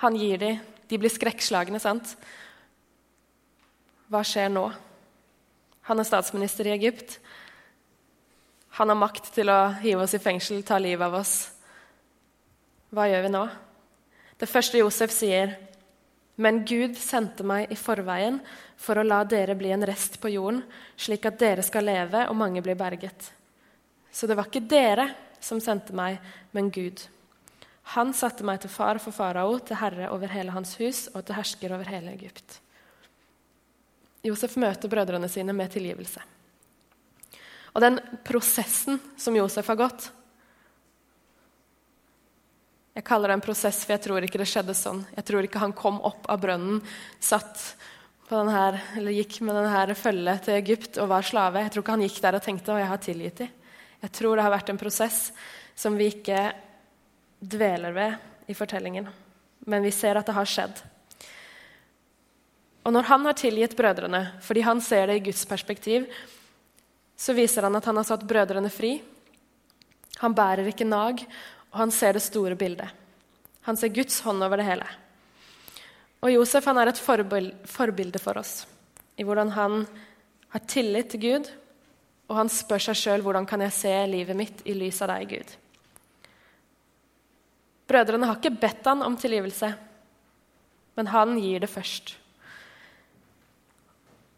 han 0.02 0.18
gir 0.18 0.38
dem 0.42 0.68
De 0.92 0.98
blir 1.00 1.12
skrekkslagne, 1.14 1.80
sant? 1.80 2.18
Hva 4.12 4.20
skjer 4.28 4.50
nå? 4.52 4.66
Han 5.88 6.02
er 6.04 6.08
statsminister 6.08 6.68
i 6.68 6.74
Egypt. 6.74 7.14
Han 8.76 8.92
har 8.92 9.00
makt 9.00 9.30
til 9.32 9.48
å 9.48 9.72
hive 9.80 10.04
oss 10.04 10.18
i 10.18 10.20
fengsel, 10.20 10.60
ta 10.68 10.76
livet 10.84 11.08
av 11.08 11.16
oss. 11.22 11.51
Hva 12.92 13.06
gjør 13.08 13.22
vi 13.24 13.32
nå? 13.32 13.42
Det 14.36 14.50
første 14.52 14.80
Josef 14.82 15.14
sier, 15.16 15.54
men 16.42 16.64
Gud 16.68 16.98
sendte 17.00 17.46
meg 17.48 17.72
i 17.72 17.78
forveien 17.80 18.42
for 18.80 19.00
å 19.00 19.06
la 19.06 19.22
dere 19.24 19.56
bli 19.56 19.72
en 19.72 19.86
rest 19.88 20.18
på 20.20 20.34
jorden, 20.34 20.60
slik 21.00 21.28
at 21.30 21.40
dere 21.40 21.64
skal 21.64 21.88
leve 21.88 22.26
og 22.28 22.36
mange 22.36 22.64
blir 22.66 22.76
berget. 22.76 23.30
Så 24.12 24.28
det 24.28 24.36
var 24.36 24.50
ikke 24.50 24.66
dere 24.68 25.08
som 25.40 25.62
sendte 25.64 25.96
meg, 25.96 26.20
men 26.52 26.68
Gud. 26.74 27.00
Han 27.96 28.12
satte 28.18 28.44
meg 28.44 28.60
til 28.64 28.74
far 28.74 29.00
for 29.00 29.16
farao, 29.16 29.56
til 29.64 29.80
herre 29.80 30.12
over 30.12 30.32
hele 30.34 30.52
hans 30.52 30.76
hus 30.82 31.06
og 31.14 31.24
til 31.24 31.38
hersker 31.40 31.72
over 31.72 31.88
hele 31.88 32.12
Egypt. 32.18 32.60
Josef 34.28 34.58
møter 34.60 34.92
brødrene 34.92 35.32
sine 35.32 35.56
med 35.56 35.72
tilgivelse. 35.74 36.22
Og 37.72 37.82
den 37.82 38.02
prosessen 38.28 39.00
som 39.18 39.38
Josef 39.40 39.72
har 39.72 39.80
gått, 39.80 40.12
jeg 42.92 43.06
kaller 43.08 43.32
det 43.32 43.38
en 43.40 43.44
prosess, 43.46 43.86
for 43.86 43.96
jeg 43.96 44.04
tror 44.04 44.26
ikke 44.26 44.42
det 44.42 44.50
skjedde 44.52 44.76
sånn. 44.76 45.06
Jeg 45.16 45.28
tror 45.28 45.46
ikke 45.48 45.62
han 45.64 45.76
kom 45.76 46.02
opp 46.04 46.28
av 46.32 46.42
brønnen, 46.44 46.82
satt 47.24 47.62
på 48.28 48.36
den 48.36 48.52
her, 48.52 48.78
eller 49.00 49.16
gikk 49.16 49.38
med 49.48 49.56
denne 49.56 49.96
følget 49.96 50.46
til 50.48 50.58
Egypt 50.58 51.00
og 51.00 51.10
var 51.12 51.26
slave. 51.28 51.64
Jeg 51.64 51.72
tror 51.72 51.86
ikke 51.86 51.96
han 51.96 52.04
gikk 52.06 52.20
der 52.24 52.38
og 52.38 52.44
tenkte 52.44 52.74
at 52.76 52.84
jeg 52.84 52.92
har 52.92 53.02
tilgitt 53.06 53.42
dem. 53.44 53.58
Jeg 54.02 54.14
tror 54.18 54.36
det 54.36 54.44
har 54.44 54.54
vært 54.54 54.72
en 54.74 54.82
prosess 54.82 55.18
som 55.78 55.96
vi 56.00 56.10
ikke 56.10 56.40
dveler 57.42 57.94
ved 57.96 58.50
i 58.52 58.56
fortellingen, 58.58 59.08
men 59.70 59.86
vi 59.86 59.94
ser 59.94 60.18
at 60.18 60.28
det 60.28 60.36
har 60.36 60.50
skjedd. 60.50 60.82
Og 62.82 62.96
når 62.96 63.08
han 63.12 63.28
har 63.30 63.38
tilgitt 63.38 63.78
brødrene, 63.78 64.24
fordi 64.42 64.66
han 64.66 64.82
ser 64.82 65.08
det 65.08 65.20
i 65.20 65.26
Guds 65.30 65.46
perspektiv, 65.46 66.08
så 67.16 67.36
viser 67.38 67.68
han 67.68 67.78
at 67.78 67.86
han 67.86 68.00
har 68.00 68.08
satt 68.08 68.26
brødrene 68.28 68.72
fri. 68.74 68.96
Han 70.24 70.34
bærer 70.36 70.72
ikke 70.72 70.90
nag, 70.90 71.22
og 71.72 71.80
han 71.80 71.94
ser 71.96 72.18
det 72.18 72.24
store 72.26 72.58
bildet. 72.60 72.90
Han 73.68 73.78
ser 73.78 73.94
Guds 73.94 74.20
hånd 74.26 74.44
over 74.44 74.60
det 74.60 74.68
hele. 74.68 74.88
Og 76.22 76.34
Josef 76.34 76.66
han 76.70 76.78
er 76.82 76.92
et 76.92 77.02
forbilde 77.02 78.22
for 78.22 78.38
oss 78.42 78.62
i 79.20 79.26
hvordan 79.26 79.52
han 79.54 79.84
har 80.52 80.64
tillit 80.70 81.12
til 81.12 81.22
Gud, 81.22 81.50
og 82.32 82.38
han 82.38 82.50
spør 82.52 82.82
seg 82.88 82.98
sjøl 82.98 83.24
hvordan 83.26 83.46
kan 83.48 83.62
jeg 83.66 83.76
se 83.76 83.92
livet 84.10 84.38
mitt 84.38 84.64
i 84.66 84.76
lys 84.76 85.02
av 85.04 85.12
deg, 85.14 85.36
Gud. 85.36 85.52
Brødrene 87.92 88.28
har 88.30 88.40
ikke 88.40 88.56
bedt 88.62 88.88
han 88.88 89.04
om 89.04 89.18
tilgivelse, 89.20 89.72
men 90.96 91.12
han 91.12 91.36
gir 91.40 91.64
det 91.64 91.70
først. 91.72 92.16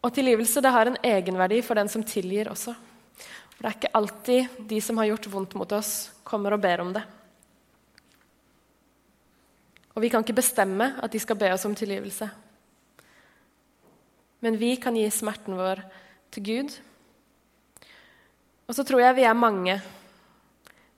Og 0.04 0.12
tilgivelse 0.12 0.60
det 0.60 0.72
har 0.74 0.90
en 0.90 1.00
egenverdi 1.00 1.62
for 1.64 1.78
den 1.78 1.88
som 1.88 2.04
tilgir 2.04 2.50
også. 2.50 2.74
For 2.74 3.62
Det 3.62 3.70
er 3.70 3.76
ikke 3.78 3.94
alltid 4.00 4.58
de 4.68 4.80
som 4.82 4.98
har 5.00 5.12
gjort 5.12 5.30
vondt 5.32 5.54
mot 5.56 5.72
oss, 5.72 6.10
kommer 6.26 6.56
og 6.56 6.60
ber 6.60 6.82
om 6.82 6.92
det. 6.92 7.04
Og 9.94 10.02
vi 10.02 10.10
kan 10.10 10.24
ikke 10.24 10.40
bestemme 10.40 10.90
at 11.02 11.12
de 11.12 11.20
skal 11.22 11.38
be 11.38 11.52
oss 11.54 11.64
om 11.68 11.74
tilgivelse. 11.78 12.28
Men 14.44 14.58
vi 14.60 14.74
kan 14.76 14.96
gi 14.98 15.06
smerten 15.10 15.56
vår 15.56 15.80
til 16.34 16.44
Gud. 16.44 16.74
Og 18.66 18.74
så 18.74 18.84
tror 18.84 19.00
jeg 19.04 19.16
vi 19.20 19.26
er 19.28 19.38
mange, 19.38 19.78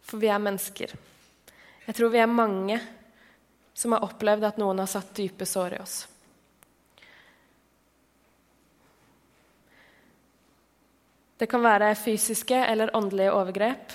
for 0.03 0.23
vi 0.23 0.31
er 0.33 0.43
mennesker. 0.43 0.95
Jeg 1.87 1.95
tror 1.95 2.11
vi 2.11 2.23
er 2.23 2.31
mange 2.31 2.81
som 3.77 3.93
har 3.93 4.07
opplevd 4.07 4.49
at 4.49 4.59
noen 4.59 4.81
har 4.81 4.91
satt 4.91 5.15
dype 5.19 5.47
sår 5.47 5.77
i 5.77 5.81
oss. 5.83 5.97
Det 11.37 11.49
kan 11.53 11.61
være 11.61 11.93
fysiske 12.01 12.57
eller 12.57 12.95
åndelige 12.97 13.35
overgrep. 13.37 13.93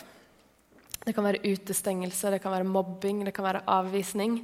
Det 1.01 1.15
kan 1.17 1.25
være 1.25 1.41
utestengelse, 1.41 2.29
det 2.29 2.41
kan 2.43 2.53
være 2.53 2.69
mobbing, 2.69 3.23
det 3.25 3.33
kan 3.33 3.47
være 3.47 3.63
avvisning. 3.65 4.43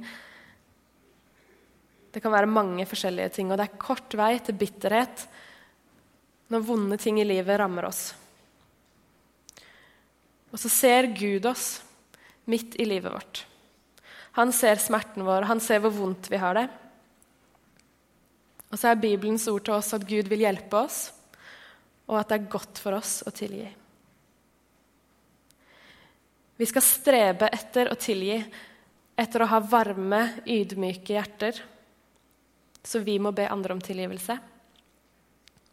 Det 2.12 2.22
kan 2.24 2.32
være 2.32 2.48
mange 2.48 2.86
forskjellige 2.88 3.34
ting, 3.36 3.50
og 3.50 3.58
det 3.60 3.68
er 3.68 3.80
kort 3.80 4.14
vei 4.16 4.38
til 4.40 4.56
bitterhet 4.58 5.26
når 6.48 6.64
vonde 6.64 6.96
ting 7.00 7.20
i 7.20 7.26
livet 7.28 7.60
rammer 7.60 7.90
oss. 7.90 8.02
Og 10.48 10.56
så 10.60 10.70
ser 10.72 11.10
Gud 11.12 11.44
oss 11.50 11.82
midt 12.48 12.78
i 12.80 12.86
livet 12.88 13.12
vårt. 13.12 13.42
Han 14.38 14.54
ser 14.56 14.80
smerten 14.80 15.26
vår, 15.26 15.44
han 15.50 15.60
ser 15.60 15.82
hvor 15.84 15.92
vondt 15.92 16.30
vi 16.32 16.40
har 16.40 16.56
det. 16.56 16.68
Og 18.68 18.80
så 18.80 18.90
er 18.90 19.00
Bibelens 19.00 19.48
ord 19.50 19.66
til 19.66 19.76
oss 19.76 19.92
at 19.96 20.06
Gud 20.08 20.28
vil 20.30 20.44
hjelpe 20.44 20.80
oss, 20.80 21.08
og 22.08 22.20
at 22.20 22.30
det 22.30 22.38
er 22.38 22.50
godt 22.52 22.80
for 22.80 22.96
oss 22.96 23.18
å 23.28 23.32
tilgi. 23.34 23.68
Vi 26.58 26.66
skal 26.66 26.82
strebe 26.82 27.50
etter 27.52 27.92
å 27.92 27.96
tilgi, 28.00 28.38
etter 29.18 29.44
å 29.44 29.50
ha 29.52 29.60
varme, 29.62 30.22
ydmyke 30.48 31.14
hjerter 31.14 31.60
så 32.88 33.02
vi 33.04 33.18
må 33.20 33.34
be 33.36 33.44
andre 33.52 33.76
om 33.76 33.80
tilgivelse. 33.84 34.38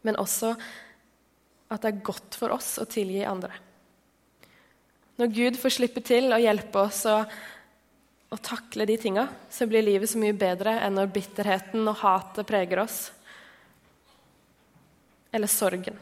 Men 0.04 0.18
også 0.20 0.52
at 1.72 1.82
det 1.82 1.88
er 1.88 2.04
godt 2.04 2.36
for 2.36 2.52
oss 2.54 2.76
å 2.78 2.84
tilgi 2.88 3.22
andre. 3.26 3.54
Når 5.16 5.32
Gud 5.32 5.56
får 5.56 5.78
slippe 5.78 6.02
til 6.04 6.28
og 6.28 6.42
hjelpe 6.44 6.82
oss 6.84 7.00
å, 7.08 7.16
å 8.28 8.38
takle 8.44 8.84
de 8.86 8.98
tinga, 9.00 9.24
så 9.48 9.64
blir 9.66 9.86
livet 9.86 10.12
så 10.12 10.20
mye 10.20 10.36
bedre 10.36 10.76
enn 10.84 10.98
når 10.98 11.14
bitterheten 11.14 11.88
og 11.88 12.02
hatet 12.02 12.46
preger 12.46 12.84
oss. 12.84 13.00
Eller 15.32 15.50
sorgen. 15.50 15.96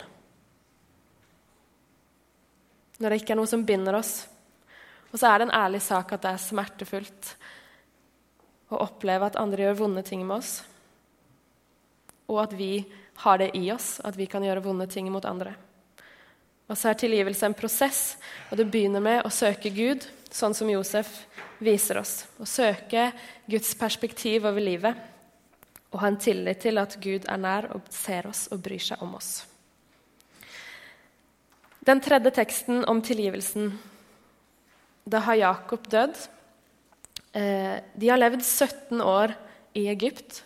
Når 2.99 3.11
det 3.11 3.23
ikke 3.23 3.37
er 3.37 3.43
noe 3.45 3.51
som 3.55 3.63
binder 3.67 4.03
oss. 4.03 4.17
Og 5.13 5.21
så 5.21 5.31
er 5.31 5.39
det 5.39 5.49
en 5.49 5.57
ærlig 5.63 5.85
sak 5.87 6.11
at 6.11 6.27
det 6.27 6.35
er 6.35 6.47
smertefullt 6.51 7.35
å 8.75 8.83
oppleve 8.83 9.31
at 9.31 9.39
andre 9.39 9.69
gjør 9.69 9.85
vonde 9.85 10.03
ting 10.07 10.27
med 10.27 10.43
oss 10.43 10.57
og 12.31 12.41
at 12.47 12.57
vi 12.57 12.85
har 13.25 13.39
det 13.39 13.53
i 13.57 13.69
oss, 13.73 13.99
at 14.05 14.17
vi 14.17 14.27
kan 14.31 14.45
gjøre 14.45 14.65
vonde 14.65 14.87
ting 14.91 15.11
mot 15.13 15.25
andre. 15.29 15.55
Og 16.69 16.79
så 16.79 16.91
er 16.91 16.99
tilgivelse 16.99 17.47
en 17.47 17.57
prosess, 17.57 18.17
og 18.51 18.59
det 18.59 18.71
begynner 18.73 19.03
med 19.05 19.25
å 19.25 19.33
søke 19.33 19.73
Gud, 19.75 20.07
sånn 20.33 20.57
som 20.57 20.71
Josef 20.71 21.11
viser 21.63 22.01
oss. 22.01 22.25
Å 22.41 22.49
søke 22.49 23.11
Guds 23.47 23.75
perspektiv 23.79 24.49
over 24.49 24.65
livet 24.65 25.11
og 25.95 26.01
ha 26.03 26.11
en 26.11 26.19
tillit 26.19 26.65
til 26.65 26.81
at 26.83 26.97
Gud 26.99 27.29
er 27.31 27.39
nær 27.39 27.69
og 27.77 27.85
ser 27.95 28.27
oss 28.27 28.49
og 28.51 28.65
bryr 28.65 28.83
seg 28.83 29.03
om 29.05 29.13
oss. 29.15 29.45
Den 31.85 32.01
tredje 32.03 32.33
teksten 32.35 32.83
om 32.89 33.03
tilgivelsen. 33.05 33.75
Da 35.05 35.21
har 35.27 35.37
Jakob 35.37 35.85
dødd. 35.93 36.17
Eh, 37.37 37.77
de 37.95 38.09
har 38.09 38.19
levd 38.19 38.41
17 38.41 39.05
år 39.05 39.37
i 39.77 39.85
Egypt 39.93 40.41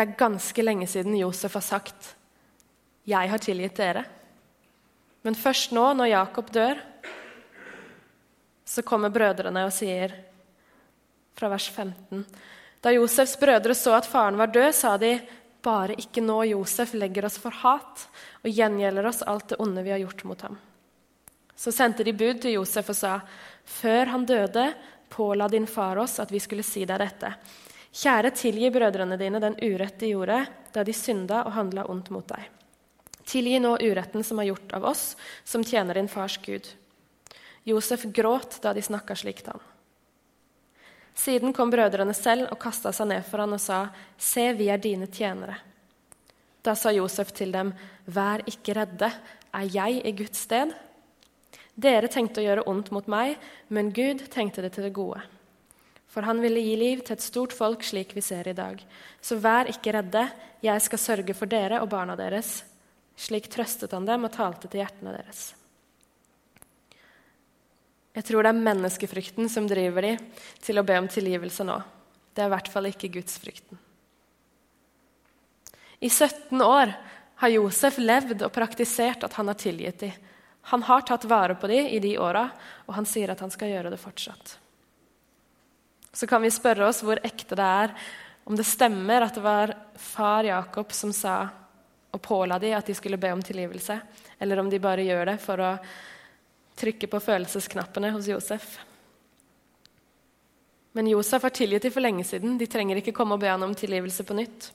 det 0.00 0.06
er 0.06 0.16
ganske 0.16 0.62
lenge 0.64 0.86
siden 0.88 1.18
Josef 1.18 1.58
har 1.58 1.60
sagt 1.60 2.14
'Jeg 3.04 3.28
har 3.28 3.38
tilgitt 3.38 3.76
dere'. 3.76 4.04
Men 5.22 5.34
først 5.34 5.72
nå, 5.72 5.92
når 5.92 6.08
Jakob 6.08 6.50
dør, 6.50 6.80
så 8.64 8.82
kommer 8.82 9.10
brødrene 9.10 9.66
og 9.66 9.72
sier 9.72 10.14
fra 11.36 11.48
vers 11.48 11.68
15 11.68 12.24
Da 12.82 12.92
Josefs 12.92 13.36
brødre 13.36 13.74
så 13.74 13.92
at 13.92 14.06
faren 14.06 14.38
var 14.38 14.46
død, 14.46 14.72
sa 14.74 14.96
de 14.96 15.20
bare 15.62 15.92
ikke 15.92 16.24
nå 16.24 16.48
Josef 16.48 16.94
legger 16.94 17.26
oss 17.26 17.36
for 17.36 17.50
hat 17.50 18.08
og 18.42 18.50
gjengjelder 18.50 19.06
oss 19.06 19.22
alt 19.22 19.48
det 19.48 19.60
onde 19.60 19.82
vi 19.82 19.90
har 19.90 19.98
gjort 19.98 20.24
mot 20.24 20.40
ham. 20.40 20.58
Så 21.54 21.72
sendte 21.72 22.04
de 22.04 22.12
bud 22.12 22.40
til 22.40 22.52
Josef 22.52 22.88
og 22.88 22.96
sa, 22.96 23.20
før 23.66 24.06
han 24.06 24.24
døde, 24.24 24.74
påla 25.10 25.48
din 25.48 25.66
far 25.66 25.98
oss 25.98 26.18
at 26.20 26.32
vi 26.32 26.40
skulle 26.40 26.62
si 26.62 26.86
deg 26.86 26.98
dette. 26.98 27.34
Kjære, 27.90 28.30
tilgi 28.30 28.70
brødrene 28.70 29.18
dine 29.18 29.40
den 29.42 29.56
urett 29.66 29.98
de 29.98 30.12
gjorde 30.12 30.44
da 30.70 30.84
de 30.86 30.92
synda 30.94 31.42
og 31.42 31.56
handla 31.56 31.88
ondt 31.90 32.12
mot 32.14 32.26
deg. 32.28 32.44
Tilgi 33.26 33.58
nå 33.62 33.74
uretten 33.82 34.22
som 34.26 34.38
er 34.38 34.50
gjort 34.50 34.76
av 34.78 34.86
oss, 34.92 35.16
som 35.44 35.64
tjener 35.66 35.98
din 35.98 36.08
fars 36.08 36.38
Gud. 36.44 36.68
Josef 37.66 38.06
gråt 38.14 38.60
da 38.62 38.72
de 38.74 38.82
snakka 38.82 39.16
slik 39.18 39.42
til 39.42 39.56
han. 39.56 39.64
Siden 41.18 41.52
kom 41.52 41.72
brødrene 41.72 42.14
selv 42.14 42.46
og 42.54 42.60
kasta 42.62 42.92
seg 42.94 43.10
ned 43.10 43.26
for 43.26 43.42
han 43.42 43.58
og 43.58 43.60
sa, 43.60 43.88
Se, 44.16 44.52
vi 44.54 44.70
er 44.70 44.78
dine 44.78 45.10
tjenere. 45.10 45.58
Da 46.62 46.76
sa 46.78 46.94
Josef 46.94 47.34
til 47.34 47.50
dem, 47.52 47.74
Vær 48.06 48.46
ikke 48.48 48.78
redde, 48.78 49.10
er 49.50 49.66
jeg 49.66 49.98
i 50.06 50.14
Guds 50.14 50.46
sted? 50.46 50.72
Dere 51.74 52.08
tenkte 52.08 52.40
å 52.40 52.46
gjøre 52.46 52.66
ondt 52.70 52.94
mot 52.94 53.06
meg, 53.10 53.36
men 53.68 53.90
Gud 53.92 54.22
tenkte 54.30 54.62
det 54.62 54.76
til 54.76 54.86
det 54.86 54.94
gode 54.94 55.26
for 56.10 56.26
han 56.26 56.40
ville 56.42 56.62
gi 56.62 56.74
liv 56.76 57.04
til 57.04 57.14
et 57.14 57.22
stort 57.22 57.54
folk 57.54 57.84
slik 57.86 58.16
vi 58.16 58.22
ser 58.24 58.48
i 58.50 58.56
dag. 58.56 58.80
Så 59.22 59.38
vær 59.38 59.70
ikke 59.70 59.94
redde, 59.94 60.24
jeg 60.62 60.82
skal 60.82 60.98
sørge 60.98 61.36
for 61.38 61.50
dere 61.50 61.78
og 61.84 61.90
barna 61.92 62.16
deres. 62.18 62.64
Slik 63.20 63.46
trøstet 63.52 63.94
han 63.94 64.08
dem 64.08 64.26
og 64.26 64.34
talte 64.34 64.66
til 64.66 64.82
hjertene 64.82 65.14
deres. 65.14 65.50
Jeg 68.16 68.26
tror 68.26 68.42
det 68.42 68.50
er 68.50 68.64
menneskefrykten 68.64 69.46
som 69.52 69.68
driver 69.70 70.02
de 70.02 70.16
til 70.64 70.80
å 70.80 70.84
be 70.86 70.96
om 70.98 71.06
tilgivelse 71.08 71.66
nå. 71.68 71.76
Det 72.34 72.42
er 72.42 72.50
i 72.50 72.54
hvert 72.56 72.70
fall 72.72 72.88
ikke 72.90 73.12
gudsfrykten. 73.14 73.78
I 76.00 76.08
17 76.10 76.58
år 76.64 76.94
har 77.42 77.54
Josef 77.54 78.00
levd 78.00 78.42
og 78.42 78.52
praktisert 78.52 79.22
at 79.24 79.36
han 79.38 79.52
har 79.52 79.58
tilgitt 79.60 80.02
dem. 80.02 80.16
Han 80.72 80.82
har 80.88 81.06
tatt 81.06 81.24
vare 81.28 81.54
på 81.56 81.70
dem 81.70 81.86
i 81.86 82.00
de 82.02 82.16
åra, 82.20 82.48
og 82.88 82.96
han 82.98 83.06
sier 83.08 83.30
at 83.32 83.40
han 83.40 83.52
skal 83.52 83.70
gjøre 83.70 83.92
det 83.92 84.00
fortsatt. 84.00 84.58
Så 86.12 86.26
kan 86.26 86.42
vi 86.42 86.50
spørre 86.50 86.88
oss 86.88 87.04
hvor 87.06 87.20
ekte 87.24 87.56
det 87.58 87.66
er, 87.66 87.94
om 88.44 88.56
det 88.58 88.66
stemmer 88.66 89.22
at 89.22 89.36
det 89.36 89.44
var 89.44 89.74
far 89.94 90.46
Jakob 90.48 90.92
som 90.96 91.12
sa 91.14 91.36
og 92.10 92.22
påla 92.22 92.58
de 92.58 92.72
at 92.74 92.86
de 92.86 92.94
skulle 92.98 93.20
be 93.20 93.30
om 93.30 93.42
tilgivelse, 93.42 94.00
eller 94.38 94.58
om 94.58 94.70
de 94.70 94.80
bare 94.82 95.06
gjør 95.06 95.28
det 95.30 95.36
for 95.42 95.62
å 95.62 95.74
trykke 96.80 97.06
på 97.12 97.20
følelsesknappene 97.22 98.10
hos 98.14 98.26
Josef. 98.30 98.78
Men 100.92 101.06
Josef 101.06 101.44
har 101.46 101.54
tilgitt 101.54 101.86
dem 101.86 101.94
for 101.94 102.02
lenge 102.02 102.24
siden. 102.26 102.56
De 102.58 102.66
trenger 102.66 102.98
ikke 102.98 103.14
komme 103.14 103.36
og 103.36 103.42
be 103.44 103.50
han 103.52 103.62
om 103.62 103.76
tilgivelse 103.78 104.26
på 104.26 104.34
nytt. 104.34 104.72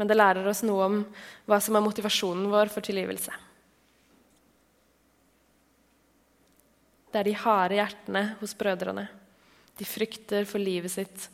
Men 0.00 0.08
det 0.08 0.16
lærer 0.16 0.48
oss 0.48 0.62
noe 0.64 0.86
om 0.86 0.96
hva 1.48 1.58
som 1.60 1.76
er 1.76 1.84
motivasjonen 1.84 2.48
vår 2.52 2.72
for 2.72 2.84
tilgivelse. 2.84 3.34
Det 7.12 7.20
er 7.20 7.28
de 7.28 7.36
harde 7.44 7.78
hjertene 7.78 8.24
hos 8.40 8.56
brødrene. 8.56 9.06
De 9.76 9.84
frykter 9.84 10.46
for 10.48 10.62
livet 10.62 10.92
sitt, 10.92 11.28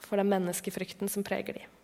for 0.00 0.20
den 0.20 0.30
menneskefrykten 0.30 1.10
som 1.10 1.24
preger 1.26 1.60
dem. 1.60 1.78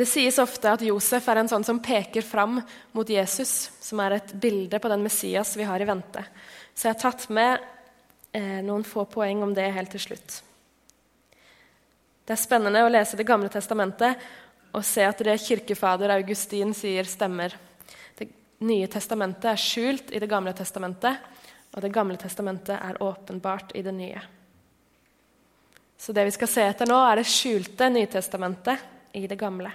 Det 0.00 0.06
sies 0.08 0.38
ofte 0.40 0.70
at 0.70 0.84
Josef 0.86 1.26
er 1.28 1.42
en 1.42 1.50
sånn 1.50 1.66
som 1.66 1.80
peker 1.82 2.24
fram 2.24 2.60
mot 2.96 3.08
Jesus, 3.10 3.68
som 3.82 4.00
er 4.00 4.16
et 4.16 4.30
bilde 4.40 4.78
på 4.80 4.88
den 4.88 5.02
Messias 5.04 5.56
vi 5.58 5.66
har 5.68 5.82
i 5.82 5.88
vente. 5.88 6.22
Så 6.72 6.88
jeg 6.88 6.94
har 6.94 7.02
tatt 7.02 7.26
med 7.28 7.58
eh, 8.32 8.60
noen 8.64 8.86
få 8.86 9.04
poeng 9.10 9.42
om 9.44 9.52
det 9.56 9.66
helt 9.74 9.92
til 9.92 10.04
slutt. 10.06 10.38
Det 12.24 12.36
er 12.36 12.40
spennende 12.40 12.84
å 12.86 12.92
lese 12.92 13.18
Det 13.18 13.26
gamle 13.26 13.50
testamentet 13.52 14.22
og 14.70 14.86
se 14.86 15.02
at 15.02 15.18
det 15.26 15.34
kirkefader 15.42 16.14
Augustin 16.14 16.72
sier, 16.78 17.04
stemmer. 17.10 17.56
Nye 18.60 18.88
testamentet 18.92 19.46
er 19.52 19.60
skjult 19.60 20.10
i 20.12 20.20
Det 20.20 20.28
gamle 20.28 20.52
testamentet, 20.52 21.16
og 21.72 21.82
Det 21.82 21.92
gamle 21.92 22.16
testamentet 22.16 22.76
er 22.76 23.02
åpenbart 23.02 23.72
i 23.74 23.82
det 23.82 23.94
nye. 23.94 24.20
Så 25.96 26.12
det 26.12 26.24
vi 26.24 26.30
skal 26.34 26.48
se 26.48 26.62
etter 26.64 26.88
nå, 26.88 26.96
er 26.96 27.20
det 27.20 27.28
skjulte 27.28 27.90
Nytestamentet 27.92 29.16
i 29.16 29.26
det 29.26 29.36
gamle. 29.38 29.70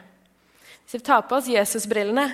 Hvis 0.84 0.98
vi 0.98 1.00
tar 1.06 1.22
på 1.22 1.38
oss 1.38 1.50
Jesusbrillene 1.50 2.28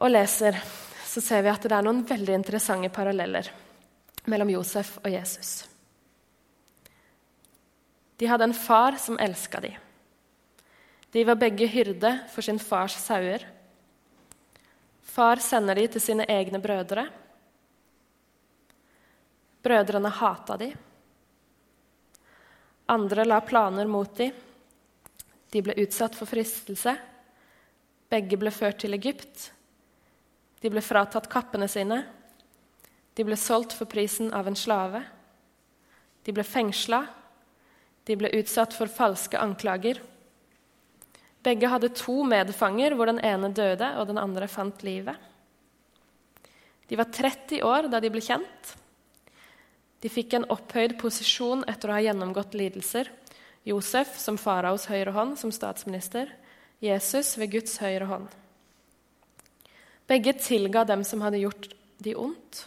og 0.00 0.10
leser, 0.10 0.56
så 1.04 1.20
ser 1.20 1.44
vi 1.44 1.52
at 1.52 1.62
det 1.64 1.72
er 1.76 1.84
noen 1.86 2.02
veldig 2.04 2.34
interessante 2.34 2.90
paralleller 2.92 3.48
mellom 4.28 4.50
Josef 4.50 4.96
og 5.02 5.10
Jesus. 5.12 5.64
De 8.16 8.28
hadde 8.30 8.48
en 8.48 8.56
far 8.56 8.96
som 9.00 9.18
elska 9.20 9.60
dem. 9.60 9.76
De 11.12 11.24
var 11.24 11.38
begge 11.38 11.68
hyrde 11.70 12.12
for 12.32 12.42
sin 12.42 12.58
fars 12.58 12.96
sauer. 12.98 13.44
Far 15.14 15.38
sender 15.38 15.78
de 15.78 15.86
til 15.94 16.02
sine 16.02 16.24
egne 16.26 16.58
brødre. 16.58 17.04
Brødrene 19.62 20.10
hata 20.10 20.56
de. 20.58 20.72
Andre 22.90 23.24
la 23.24 23.38
planer 23.40 23.86
mot 23.86 24.10
de. 24.18 24.32
De 25.54 25.62
ble 25.62 25.76
utsatt 25.84 26.18
for 26.18 26.26
fristelse. 26.26 26.96
Begge 28.10 28.38
ble 28.40 28.50
ført 28.50 28.80
til 28.82 28.96
Egypt. 28.98 29.52
De 30.60 30.72
ble 30.72 30.82
fratatt 30.82 31.30
kappene 31.30 31.68
sine. 31.70 32.00
De 33.14 33.22
ble 33.22 33.38
solgt 33.38 33.76
for 33.78 33.86
prisen 33.86 34.34
av 34.34 34.50
en 34.50 34.58
slave. 34.58 35.04
De 36.26 36.34
ble 36.34 36.42
fengsla. 36.42 37.04
De 38.04 38.18
ble 38.18 38.32
utsatt 38.34 38.74
for 38.74 38.90
falske 38.90 39.38
anklager. 39.38 40.02
Begge 41.44 41.68
hadde 41.68 41.92
to 41.92 42.22
medfanger, 42.24 42.94
hvor 42.96 43.10
den 43.10 43.20
ene 43.20 43.50
døde 43.52 43.90
og 44.00 44.08
den 44.08 44.20
andre 44.20 44.48
fant 44.48 44.80
livet. 44.86 45.18
De 46.88 46.96
var 46.96 47.10
30 47.12 47.60
år 47.64 47.88
da 47.92 48.00
de 48.00 48.10
ble 48.12 48.22
kjent. 48.24 48.74
De 50.04 50.10
fikk 50.12 50.36
en 50.36 50.48
opphøyd 50.52 50.98
posisjon 51.00 51.64
etter 51.68 51.90
å 51.90 51.96
ha 51.96 52.02
gjennomgått 52.04 52.56
lidelser. 52.56 53.08
Josef 53.64 54.18
som 54.20 54.36
faraos 54.40 54.84
høyre 54.90 55.14
hånd 55.16 55.38
som 55.40 55.52
statsminister, 55.52 56.28
Jesus 56.84 57.38
ved 57.40 57.54
Guds 57.54 57.78
høyre 57.80 58.08
hånd. 58.10 58.28
Begge 60.04 60.34
tilga 60.36 60.84
dem 60.84 61.04
som 61.08 61.24
hadde 61.24 61.40
gjort 61.40 61.70
de 62.04 62.12
ondt. 62.20 62.66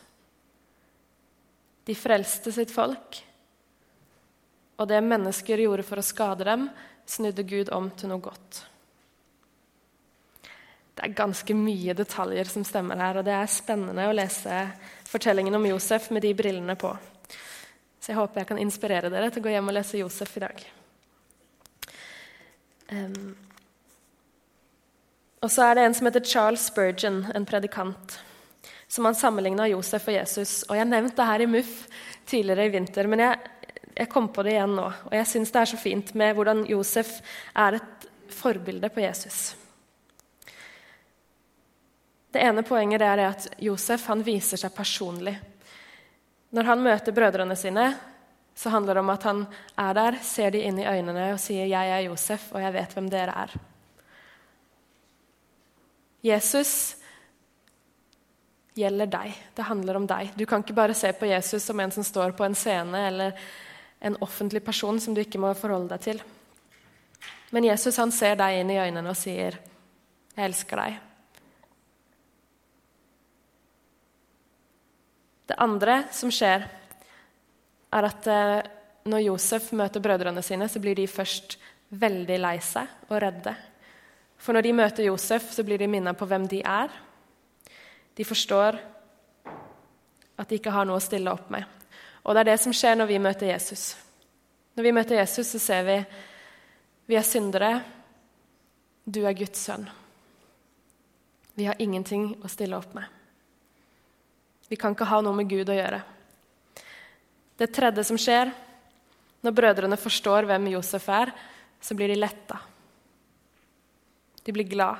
De 1.85 1.93
frelste 1.95 2.51
sitt 2.51 2.73
folk, 2.73 3.21
og 4.77 4.89
det 4.89 4.97
mennesker 5.05 5.61
gjorde 5.61 5.85
for 5.85 6.01
å 6.01 6.05
skade 6.05 6.45
dem, 6.45 6.65
snudde 7.07 7.43
Gud 7.47 7.71
om 7.73 7.89
til 7.97 8.11
noe 8.11 8.23
godt. 8.23 8.63
Det 10.97 11.05
er 11.05 11.17
ganske 11.17 11.53
mye 11.53 11.93
detaljer 11.93 12.49
som 12.49 12.63
stemmer 12.65 12.97
her, 12.97 13.19
og 13.19 13.25
det 13.27 13.35
er 13.37 13.51
spennende 13.51 14.07
å 14.09 14.15
lese 14.17 14.63
fortellingen 15.07 15.55
om 15.55 15.67
Josef 15.69 16.09
med 16.11 16.25
de 16.25 16.33
brillene 16.37 16.73
på. 16.79 16.89
Så 18.01 18.11
jeg 18.11 18.17
håper 18.17 18.41
jeg 18.41 18.49
kan 18.49 18.61
inspirere 18.61 19.11
dere 19.13 19.29
til 19.29 19.43
å 19.43 19.45
gå 19.45 19.53
hjem 19.53 19.69
og 19.69 19.77
lese 19.77 20.01
Josef 20.01 20.37
i 20.39 20.41
dag. 20.41 20.63
Um, 22.87 23.35
og 25.43 25.51
så 25.53 25.67
er 25.67 25.77
det 25.77 25.83
en 25.85 25.95
som 25.97 26.09
heter 26.09 26.25
Charles 26.25 26.65
Spurgeon, 26.71 27.25
en 27.35 27.45
predikant, 27.45 28.17
som 28.87 29.05
han 29.05 29.17
sammenligna 29.17 29.67
Josef 29.69 30.07
og 30.09 30.17
Jesus. 30.17 30.63
Og 30.65 30.79
Jeg 30.79 30.89
nevnte 30.89 31.19
det 31.19 31.29
her 31.29 31.43
i 31.43 31.49
MUF 31.51 31.73
tidligere 32.25 32.65
i 32.65 32.73
vinter, 32.73 33.07
men 33.11 33.21
jeg, 33.21 33.51
jeg 33.97 34.09
kom 34.09 34.27
på 34.29 34.43
det 34.45 34.53
igjen 34.53 34.75
nå. 34.77 34.87
Og 35.09 35.13
jeg 35.17 35.27
syns 35.27 35.53
det 35.53 35.61
er 35.61 35.69
så 35.71 35.79
fint 35.81 36.11
med 36.19 36.35
hvordan 36.37 36.65
Josef 36.69 37.17
er 37.57 37.79
et 37.79 38.09
forbilde 38.33 38.89
på 38.93 39.01
Jesus. 39.01 39.55
Det 42.31 42.43
ene 42.43 42.61
poenget 42.67 43.01
er 43.01 43.23
at 43.25 43.47
Josef 43.63 44.05
viser 44.21 44.61
seg 44.61 44.75
personlig. 44.75 45.33
Når 46.53 46.69
han 46.69 46.83
møter 46.83 47.15
brødrene 47.15 47.55
sine, 47.57 47.87
så 48.57 48.69
handler 48.69 48.93
det 48.93 49.01
om 49.01 49.09
at 49.13 49.25
han 49.25 49.41
er 49.77 49.97
der, 49.97 50.19
ser 50.21 50.53
de 50.53 50.61
inn 50.65 50.79
i 50.79 50.85
øynene 50.85 51.33
og 51.33 51.39
sier 51.39 51.65
'Jeg 51.65 51.89
er 51.89 52.05
Josef, 52.05 52.51
og 52.53 52.61
jeg 52.61 52.73
vet 52.73 52.93
hvem 52.93 53.09
dere 53.09 53.33
er'. 53.33 53.57
Jesus 56.23 56.95
gjelder 58.73 59.05
deg. 59.05 59.33
Det 59.55 59.63
handler 59.63 59.95
om 59.95 60.07
deg. 60.07 60.31
Du 60.37 60.45
kan 60.45 60.61
ikke 60.61 60.73
bare 60.73 60.93
se 60.93 61.11
på 61.13 61.25
Jesus 61.25 61.63
som 61.63 61.79
en 61.79 61.91
som 61.91 62.03
står 62.03 62.31
på 62.31 62.43
en 62.43 62.55
scene, 62.55 63.07
eller 63.07 63.33
en 64.07 64.19
offentlig 64.23 64.63
person 64.65 64.99
som 65.03 65.15
du 65.15 65.21
ikke 65.21 65.41
må 65.41 65.53
forholde 65.57 65.93
deg 65.95 66.05
til. 66.05 66.21
Men 67.51 67.67
Jesus 67.69 67.97
han 68.01 68.11
ser 68.11 68.35
deg 68.39 68.61
inn 68.61 68.71
i 68.73 68.79
øynene 68.79 69.09
og 69.11 69.17
sier, 69.17 69.59
'Jeg 70.35 70.45
elsker 70.45 70.77
deg'. 70.77 70.99
Det 75.47 75.55
andre 75.57 76.03
som 76.11 76.31
skjer, 76.31 76.67
er 77.93 78.03
at 78.03 78.27
eh, 78.27 78.67
når 79.07 79.23
Josef 79.23 79.71
møter 79.71 80.03
brødrene 80.03 80.43
sine, 80.43 80.67
så 80.67 80.79
blir 80.79 80.95
de 80.95 81.07
først 81.07 81.57
veldig 81.89 82.39
lei 82.39 82.57
seg 82.59 82.87
og 83.07 83.21
redde. 83.23 83.55
For 84.37 84.53
når 84.53 84.61
de 84.61 84.73
møter 84.73 85.07
Josef, 85.07 85.53
så 85.55 85.63
blir 85.63 85.79
de 85.79 85.87
minnet 85.87 86.17
på 86.17 86.27
hvem 86.27 86.47
de 86.51 86.59
er. 86.61 86.91
De 88.17 88.25
forstår 88.25 88.77
at 90.37 90.49
de 90.49 90.59
ikke 90.59 90.73
har 90.73 90.85
noe 90.85 90.99
å 90.99 91.03
stille 91.03 91.31
opp 91.31 91.49
med. 91.53 91.76
Og 92.27 92.35
det 92.35 92.43
er 92.43 92.49
det 92.51 92.59
som 92.59 92.75
skjer 92.75 92.97
når 92.99 93.07
vi 93.07 93.19
møter 93.23 93.47
Jesus. 93.47 93.93
Når 94.75 94.83
vi 94.83 94.93
møter 94.93 95.21
Jesus, 95.21 95.47
så 95.55 95.61
ser 95.63 95.85
vi 95.87 96.01
vi 97.07 97.15
er 97.15 97.23
syndere. 97.23 97.71
Du 99.07 99.21
er 99.23 99.35
Guds 99.37 99.61
sønn. 99.63 99.87
Vi 101.55 101.65
har 101.65 101.79
ingenting 101.79 102.33
å 102.43 102.51
stille 102.51 102.75
opp 102.75 102.91
med. 102.93 103.07
Vi 104.67 104.75
kan 104.75 104.91
ikke 104.91 105.07
ha 105.07 105.21
noe 105.23 105.37
med 105.39 105.47
Gud 105.47 105.71
å 105.71 105.77
gjøre. 105.77 106.01
Det 107.57 107.71
tredje 107.73 108.03
som 108.05 108.19
skjer, 108.19 108.51
når 109.41 109.55
brødrene 109.55 109.97
forstår 109.97 110.49
hvem 110.49 110.67
Josef 110.75 111.07
er, 111.15 111.31
så 111.79 111.95
blir 111.95 112.11
de 112.11 112.19
letta. 112.19 112.59
De 114.43 114.53
blir 114.53 114.67
glad. 114.67 114.99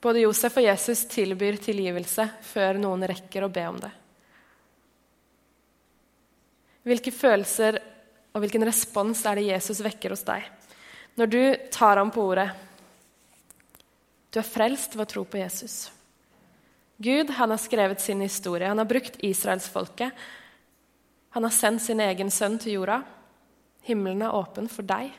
Både 0.00 0.24
Josef 0.24 0.56
og 0.56 0.64
Jesus 0.64 1.04
tilbyr 1.12 1.60
tilgivelse 1.60 2.24
før 2.48 2.80
noen 2.80 3.04
rekker 3.12 3.44
å 3.44 3.52
be 3.52 3.66
om 3.68 3.78
det. 3.84 3.92
Hvilke 6.86 7.12
følelser 7.12 7.78
og 8.32 8.42
hvilken 8.42 8.64
respons 8.64 9.22
er 9.26 9.38
det 9.38 9.48
Jesus 9.50 9.82
vekker 9.84 10.14
hos 10.14 10.24
deg 10.26 10.46
når 11.18 11.28
du 11.28 11.40
tar 11.74 11.98
ham 11.98 12.08
på 12.14 12.22
ordet? 12.32 12.48
Du 14.30 14.38
er 14.40 14.46
frelst 14.46 14.94
ved 14.94 15.02
å 15.04 15.10
tro 15.10 15.24
på 15.26 15.40
Jesus. 15.40 15.90
Gud 17.02 17.32
han 17.34 17.50
har 17.50 17.60
skrevet 17.60 18.00
sin 18.00 18.22
historie. 18.22 18.68
Han 18.70 18.78
har 18.78 18.88
brukt 18.88 19.18
israelsfolket. 19.26 20.14
Han 21.34 21.44
har 21.44 21.52
sendt 21.52 21.82
sin 21.82 22.00
egen 22.00 22.30
sønn 22.32 22.56
til 22.62 22.78
jorda. 22.78 23.00
Himmelen 23.88 24.22
er 24.22 24.36
åpen 24.36 24.70
for 24.70 24.86
deg. 24.86 25.10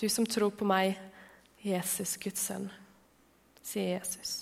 Du 0.00 0.08
som 0.10 0.26
tror 0.26 0.50
på 0.56 0.66
meg, 0.66 0.96
Jesus, 1.62 2.16
Guds 2.18 2.42
sønn, 2.48 2.66
sier 3.62 3.98
Jesus. 3.98 4.40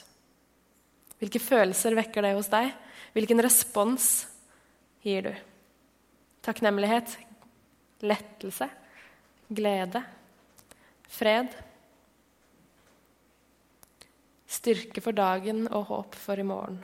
Hvilke 1.21 1.43
følelser 1.43 1.99
vekker 1.99 2.25
det 2.25 2.37
hos 2.39 2.49
deg? 2.53 2.71
Hvilken 3.13 3.43
respons 3.45 4.11
gir 5.05 5.27
du? 5.29 5.35
Takknemlighet? 6.51 7.15
Lettelse? 8.03 8.67
Glede? 9.49 10.03
Fred? 11.07 11.55
styrke 14.51 15.03
for 15.03 15.17
dagen 15.17 15.67
og 15.71 15.89
håp 15.91 16.17
for 16.19 16.41
i 16.41 16.47
morgen. 16.47 16.81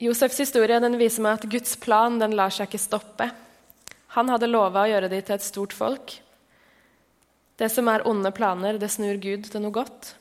Josefs 0.00 0.40
historie 0.42 0.78
viser 0.96 1.24
meg 1.24 1.38
at 1.38 1.48
Guds 1.52 1.76
plan 1.80 2.18
lar 2.32 2.52
seg 2.52 2.68
ikke 2.68 2.80
stoppe. 2.80 3.28
Han 4.16 4.32
hadde 4.32 4.50
lova 4.50 4.84
å 4.84 4.90
gjøre 4.90 5.12
de 5.12 5.20
til 5.20 5.36
et 5.36 5.44
stort 5.44 5.76
folk. 5.76 6.16
Det 7.56 7.68
som 7.72 7.88
er 7.88 8.04
onde 8.08 8.32
planer, 8.36 8.80
det 8.80 8.90
snur 8.92 9.16
Gud 9.20 9.48
til 9.48 9.64
noe 9.64 9.72
godt. 9.72 10.14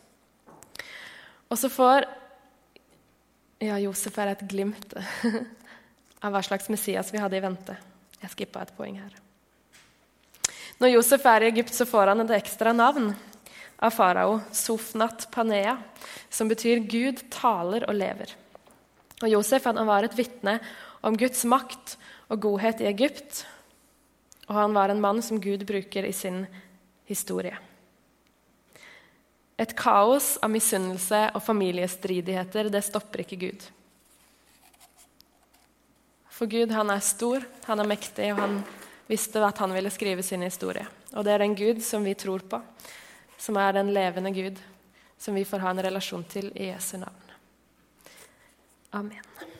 Og 1.51 1.59
så 1.59 1.71
får 1.71 2.07
Ja, 3.65 3.77
Josef 3.81 4.17
er 4.21 4.35
et 4.35 4.43
glimt 4.45 4.93
av 6.23 6.33
hva 6.33 6.41
slags 6.45 6.67
Messias 6.69 7.09
vi 7.13 7.21
hadde 7.21 7.37
i 7.39 7.41
vente. 7.41 7.73
Jeg 8.21 8.33
skippa 8.33 8.61
et 8.61 8.73
poeng 8.77 8.99
her. 8.99 9.15
Når 10.81 10.91
Josef 10.91 11.25
er 11.31 11.45
i 11.45 11.49
Egypt, 11.49 11.73
så 11.73 11.87
får 11.89 12.11
han 12.11 12.21
et 12.21 12.33
ekstra 12.37 12.75
navn 12.75 13.13
av 13.81 13.93
farao, 13.95 14.37
Sofnat 14.53 15.29
Panea, 15.33 15.77
som 16.29 16.51
betyr 16.51 16.83
'Gud 16.85 17.23
taler 17.31 17.87
og 17.89 17.95
lever'. 17.95 18.35
Og 19.23 19.29
Josef 19.31 19.65
han 19.65 19.81
var 19.87 20.03
et 20.03 20.17
vitne 20.17 20.59
om 21.01 21.17
Guds 21.17 21.45
makt 21.45 21.97
og 22.29 22.41
godhet 22.41 22.83
i 22.83 22.89
Egypt, 22.91 23.45
og 24.49 24.55
han 24.59 24.75
var 24.75 24.91
en 24.91 25.01
mann 25.01 25.21
som 25.25 25.41
Gud 25.41 25.65
bruker 25.65 26.05
i 26.05 26.13
sin 26.13 26.45
historie. 27.07 27.57
Et 29.57 29.71
kaos 29.77 30.35
av 30.43 30.51
misunnelse 30.51 31.21
og 31.31 31.43
familiestridigheter 31.43 32.67
det 32.73 32.83
stopper 32.83 33.23
ikke 33.23 33.39
Gud. 33.45 33.65
For 36.35 36.51
Gud 36.51 36.73
han 36.75 36.91
er 36.91 37.03
stor, 37.03 37.45
han 37.69 37.79
er 37.79 37.87
mektig, 37.87 38.33
og 38.33 38.41
han 38.43 38.57
visste 39.07 39.39
at 39.47 39.61
han 39.63 39.71
ville 39.71 39.93
skrive 39.93 40.23
sin 40.23 40.43
historie. 40.43 40.83
Og 41.15 41.23
det 41.23 41.31
er 41.31 41.45
den 41.45 41.55
Gud 41.55 41.79
som 41.85 42.03
vi 42.03 42.17
tror 42.19 42.43
på, 42.43 42.59
som 43.39 43.55
er 43.61 43.77
den 43.77 43.93
levende 43.95 44.33
Gud, 44.35 44.59
som 45.17 45.37
vi 45.39 45.45
får 45.47 45.63
ha 45.63 45.71
en 45.71 45.85
relasjon 45.87 46.27
til 46.27 46.51
i 46.51 46.73
Jesu 46.73 46.97
navn. 46.99 47.21
Amen. 48.91 49.54